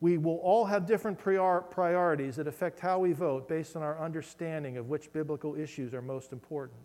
We 0.01 0.18
will 0.18 0.38
all 0.38 0.66
have 0.66 0.87
different 0.87 1.18
prior- 1.18 1.61
priorities 1.61 2.37
that 2.37 2.46
affect 2.46 2.81
how 2.81 2.98
we 2.98 3.12
vote 3.12 3.48
based 3.48 3.77
on 3.77 3.83
our 3.83 3.98
understanding 3.98 4.77
of 4.77 4.88
which 4.88 5.12
biblical 5.12 5.55
issues 5.55 5.94
are 5.94 6.03
most 6.03 6.33
important. 6.33 6.81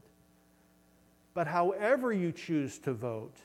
But 1.34 1.48
however 1.48 2.14
you 2.14 2.32
choose 2.32 2.78
to 2.80 2.94
vote, 2.94 3.36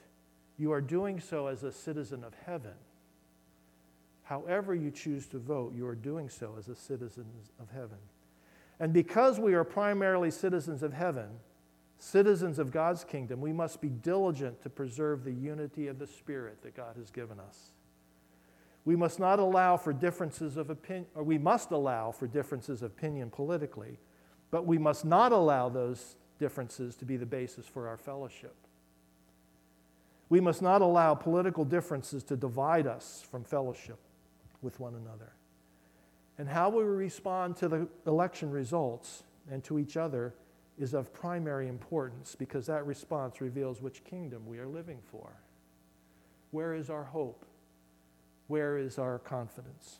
you 0.58 0.72
are 0.72 0.80
doing 0.80 1.18
so 1.18 1.46
as 1.46 1.64
a 1.64 1.72
citizen 1.72 2.22
of 2.22 2.34
heaven. 2.46 2.74
However, 4.24 4.74
you 4.74 4.90
choose 4.90 5.26
to 5.28 5.38
vote, 5.38 5.74
you 5.74 5.86
are 5.86 5.94
doing 5.94 6.28
so 6.28 6.54
as 6.58 6.68
a 6.68 6.76
citizen 6.76 7.26
of 7.60 7.70
heaven. 7.70 7.98
And 8.78 8.92
because 8.92 9.38
we 9.38 9.54
are 9.54 9.64
primarily 9.64 10.30
citizens 10.30 10.82
of 10.82 10.92
heaven, 10.92 11.28
citizens 12.02 12.58
of 12.58 12.72
God's 12.72 13.04
kingdom, 13.04 13.40
we 13.40 13.52
must 13.52 13.80
be 13.80 13.88
diligent 13.88 14.60
to 14.62 14.68
preserve 14.68 15.22
the 15.22 15.32
unity 15.32 15.86
of 15.86 16.00
the 16.00 16.06
Spirit 16.06 16.60
that 16.62 16.74
God 16.74 16.96
has 16.96 17.10
given 17.10 17.38
us. 17.38 17.70
We 18.84 18.96
must 18.96 19.20
not 19.20 19.38
allow 19.38 19.76
for 19.76 19.92
differences 19.92 20.56
of 20.56 20.68
opinion, 20.68 21.06
or 21.14 21.22
we 21.22 21.38
must 21.38 21.70
allow 21.70 22.10
for 22.10 22.26
differences 22.26 22.82
of 22.82 22.90
opinion 22.90 23.30
politically, 23.30 24.00
but 24.50 24.66
we 24.66 24.78
must 24.78 25.04
not 25.04 25.30
allow 25.30 25.68
those 25.68 26.16
differences 26.40 26.96
to 26.96 27.04
be 27.04 27.16
the 27.16 27.24
basis 27.24 27.66
for 27.66 27.86
our 27.86 27.96
fellowship. 27.96 28.56
We 30.28 30.40
must 30.40 30.60
not 30.60 30.82
allow 30.82 31.14
political 31.14 31.64
differences 31.64 32.24
to 32.24 32.36
divide 32.36 32.88
us 32.88 33.24
from 33.30 33.44
fellowship 33.44 33.98
with 34.60 34.80
one 34.80 34.96
another. 34.96 35.34
And 36.36 36.48
how 36.48 36.68
we 36.68 36.82
respond 36.82 37.56
to 37.58 37.68
the 37.68 37.88
election 38.08 38.50
results 38.50 39.22
and 39.48 39.62
to 39.64 39.78
each 39.78 39.96
other 39.96 40.34
is 40.78 40.94
of 40.94 41.12
primary 41.12 41.68
importance 41.68 42.34
because 42.34 42.66
that 42.66 42.86
response 42.86 43.40
reveals 43.40 43.80
which 43.82 44.04
kingdom 44.04 44.46
we 44.46 44.58
are 44.58 44.66
living 44.66 44.98
for. 45.10 45.30
Where 46.50 46.74
is 46.74 46.90
our 46.90 47.04
hope? 47.04 47.44
Where 48.48 48.78
is 48.78 48.98
our 48.98 49.18
confidence? 49.18 49.98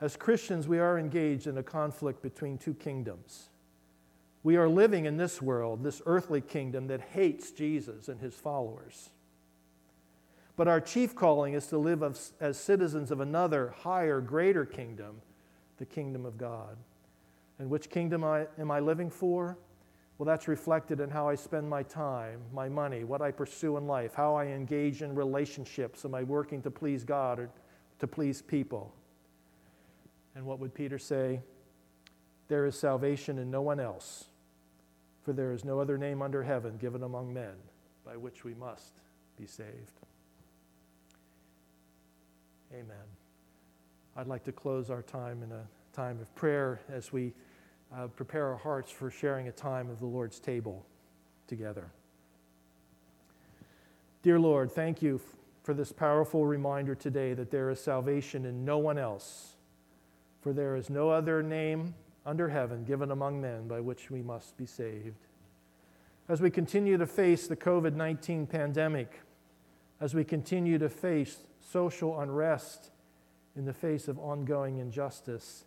As 0.00 0.16
Christians, 0.16 0.66
we 0.66 0.78
are 0.78 0.98
engaged 0.98 1.46
in 1.46 1.58
a 1.58 1.62
conflict 1.62 2.22
between 2.22 2.56
two 2.56 2.74
kingdoms. 2.74 3.50
We 4.42 4.56
are 4.56 4.68
living 4.68 5.04
in 5.04 5.18
this 5.18 5.42
world, 5.42 5.84
this 5.84 6.00
earthly 6.06 6.40
kingdom 6.40 6.86
that 6.86 7.00
hates 7.00 7.50
Jesus 7.50 8.08
and 8.08 8.20
his 8.20 8.34
followers. 8.34 9.10
But 10.56 10.68
our 10.68 10.80
chief 10.80 11.14
calling 11.14 11.54
is 11.54 11.66
to 11.68 11.78
live 11.78 12.02
as, 12.02 12.58
citizens 12.58 13.10
of 13.10 13.20
another, 13.20 13.74
higher, 13.78 14.20
greater 14.20 14.64
kingdom, 14.64 15.20
the 15.78 15.86
kingdom 15.86 16.24
of 16.24 16.38
God. 16.38 16.76
And 17.60 17.68
which 17.68 17.90
kingdom 17.90 18.24
I, 18.24 18.46
am 18.58 18.70
I 18.70 18.80
living 18.80 19.10
for? 19.10 19.58
Well, 20.16 20.26
that's 20.26 20.48
reflected 20.48 20.98
in 20.98 21.10
how 21.10 21.28
I 21.28 21.34
spend 21.34 21.68
my 21.68 21.82
time, 21.82 22.40
my 22.54 22.70
money, 22.70 23.04
what 23.04 23.20
I 23.20 23.30
pursue 23.30 23.76
in 23.76 23.86
life, 23.86 24.14
how 24.14 24.34
I 24.34 24.46
engage 24.46 25.02
in 25.02 25.14
relationships. 25.14 26.06
Am 26.06 26.14
I 26.14 26.22
working 26.22 26.62
to 26.62 26.70
please 26.70 27.04
God 27.04 27.38
or 27.38 27.50
to 27.98 28.06
please 28.06 28.40
people? 28.40 28.94
And 30.34 30.46
what 30.46 30.58
would 30.58 30.74
Peter 30.74 30.98
say? 30.98 31.40
There 32.48 32.64
is 32.64 32.78
salvation 32.78 33.38
in 33.38 33.50
no 33.50 33.60
one 33.60 33.78
else, 33.78 34.24
for 35.22 35.34
there 35.34 35.52
is 35.52 35.62
no 35.62 35.80
other 35.80 35.98
name 35.98 36.22
under 36.22 36.42
heaven 36.42 36.78
given 36.78 37.02
among 37.02 37.32
men 37.32 37.52
by 38.06 38.16
which 38.16 38.42
we 38.42 38.54
must 38.54 39.02
be 39.38 39.46
saved. 39.46 40.00
Amen. 42.72 42.96
I'd 44.16 44.28
like 44.28 44.44
to 44.44 44.52
close 44.52 44.88
our 44.88 45.02
time 45.02 45.42
in 45.42 45.52
a 45.52 45.66
time 45.92 46.18
of 46.20 46.34
prayer 46.34 46.80
as 46.90 47.12
we 47.12 47.34
uh, 47.96 48.06
prepare 48.08 48.48
our 48.48 48.56
hearts 48.56 48.90
for 48.90 49.10
sharing 49.10 49.48
a 49.48 49.52
time 49.52 49.90
of 49.90 49.98
the 49.98 50.06
Lord's 50.06 50.38
table 50.38 50.84
together. 51.46 51.90
Dear 54.22 54.38
Lord, 54.38 54.70
thank 54.70 55.02
you 55.02 55.20
for 55.62 55.74
this 55.74 55.92
powerful 55.92 56.46
reminder 56.46 56.94
today 56.94 57.34
that 57.34 57.50
there 57.50 57.70
is 57.70 57.80
salvation 57.80 58.44
in 58.44 58.64
no 58.64 58.78
one 58.78 58.98
else, 58.98 59.54
for 60.40 60.52
there 60.52 60.76
is 60.76 60.90
no 60.90 61.10
other 61.10 61.42
name 61.42 61.94
under 62.26 62.48
heaven 62.48 62.84
given 62.84 63.10
among 63.10 63.40
men 63.40 63.66
by 63.66 63.80
which 63.80 64.10
we 64.10 64.22
must 64.22 64.56
be 64.56 64.66
saved. 64.66 65.26
As 66.28 66.40
we 66.40 66.50
continue 66.50 66.96
to 66.96 67.06
face 67.06 67.46
the 67.46 67.56
COVID 67.56 67.94
19 67.94 68.46
pandemic, 68.46 69.20
as 70.00 70.14
we 70.14 70.22
continue 70.22 70.78
to 70.78 70.88
face 70.88 71.38
social 71.60 72.20
unrest 72.20 72.90
in 73.56 73.64
the 73.64 73.72
face 73.72 74.06
of 74.06 74.18
ongoing 74.18 74.78
injustice, 74.78 75.64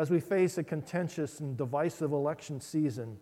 as 0.00 0.08
we 0.10 0.18
face 0.18 0.56
a 0.56 0.64
contentious 0.64 1.40
and 1.40 1.58
divisive 1.58 2.10
election 2.10 2.58
season, 2.58 3.18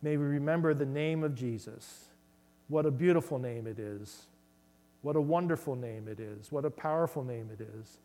may 0.00 0.16
we 0.16 0.24
remember 0.24 0.72
the 0.72 0.86
name 0.86 1.22
of 1.22 1.34
Jesus. 1.34 2.06
What 2.68 2.86
a 2.86 2.90
beautiful 2.90 3.38
name 3.38 3.66
it 3.66 3.78
is. 3.78 4.22
What 5.02 5.16
a 5.16 5.20
wonderful 5.20 5.76
name 5.76 6.08
it 6.08 6.18
is. 6.18 6.50
What 6.50 6.64
a 6.64 6.70
powerful 6.70 7.24
name 7.24 7.50
it 7.52 7.60
is. 7.60 7.98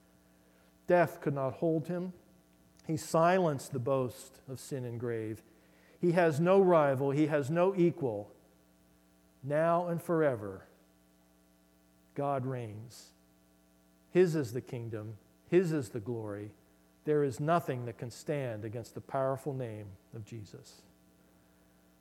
Death 0.86 1.22
could 1.22 1.34
not 1.34 1.54
hold 1.54 1.88
him. 1.88 2.12
He 2.86 2.98
silenced 2.98 3.72
the 3.72 3.80
boast 3.80 4.42
of 4.50 4.60
sin 4.60 4.84
and 4.84 5.00
grave. 5.00 5.42
He 6.02 6.12
has 6.12 6.42
no 6.42 6.60
rival, 6.60 7.12
he 7.12 7.28
has 7.28 7.50
no 7.50 7.74
equal. 7.74 8.30
Now 9.46 9.88
and 9.88 10.04
forever, 10.04 10.66
God 12.16 12.46
reigns. 12.46 13.12
His 14.12 14.36
is 14.36 14.52
the 14.52 14.60
kingdom, 14.60 15.14
His 15.50 15.72
is 15.72 15.88
the 15.88 16.02
glory. 16.02 16.52
There 17.10 17.24
is 17.24 17.40
nothing 17.40 17.88
that 17.88 17.98
can 17.98 18.12
stand 18.12 18.64
against 18.64 18.94
the 18.94 19.02
powerful 19.02 19.52
name 19.52 19.88
of 20.16 20.26
Jesus. 20.26 20.84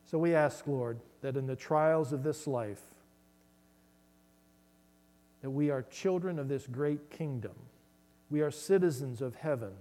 So 0.05 0.19
we 0.19 0.35
ask, 0.35 0.67
Lord, 0.67 0.99
that 1.23 1.35
in 1.35 1.47
the 1.47 1.57
trials 1.57 2.13
of 2.13 2.23
this 2.23 2.47
life, 2.47 2.83
that 5.41 5.49
we 5.49 5.71
are 5.71 5.81
children 5.91 6.39
of 6.39 6.49
this 6.49 6.67
great 6.67 7.09
kingdom. 7.09 7.55
We 8.29 8.43
are 8.43 8.51
citizens 8.51 9.23
of 9.23 9.35
heaven. 9.37 9.73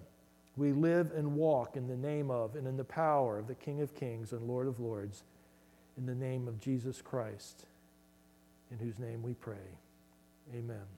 We 0.55 0.71
live 0.71 1.11
and 1.13 1.35
walk 1.35 1.75
in 1.75 1.89
the 1.89 1.97
name 1.97 2.31
of 2.31 2.55
and 2.55 2.65
in 2.65 2.77
the 2.77 2.85
power 2.85 3.37
of 3.37 3.47
the 3.47 3.55
King 3.55 3.81
of 3.81 3.93
Kings 3.95 4.31
and 4.31 4.47
Lord 4.47 4.65
of 4.65 4.79
Lords, 4.79 5.23
in 5.97 6.05
the 6.05 6.15
name 6.15 6.47
of 6.47 6.61
Jesus 6.61 7.01
Christ, 7.01 7.65
in 8.71 8.77
whose 8.77 8.97
name 8.97 9.23
we 9.23 9.33
pray. 9.33 9.75
Amen. 10.55 10.96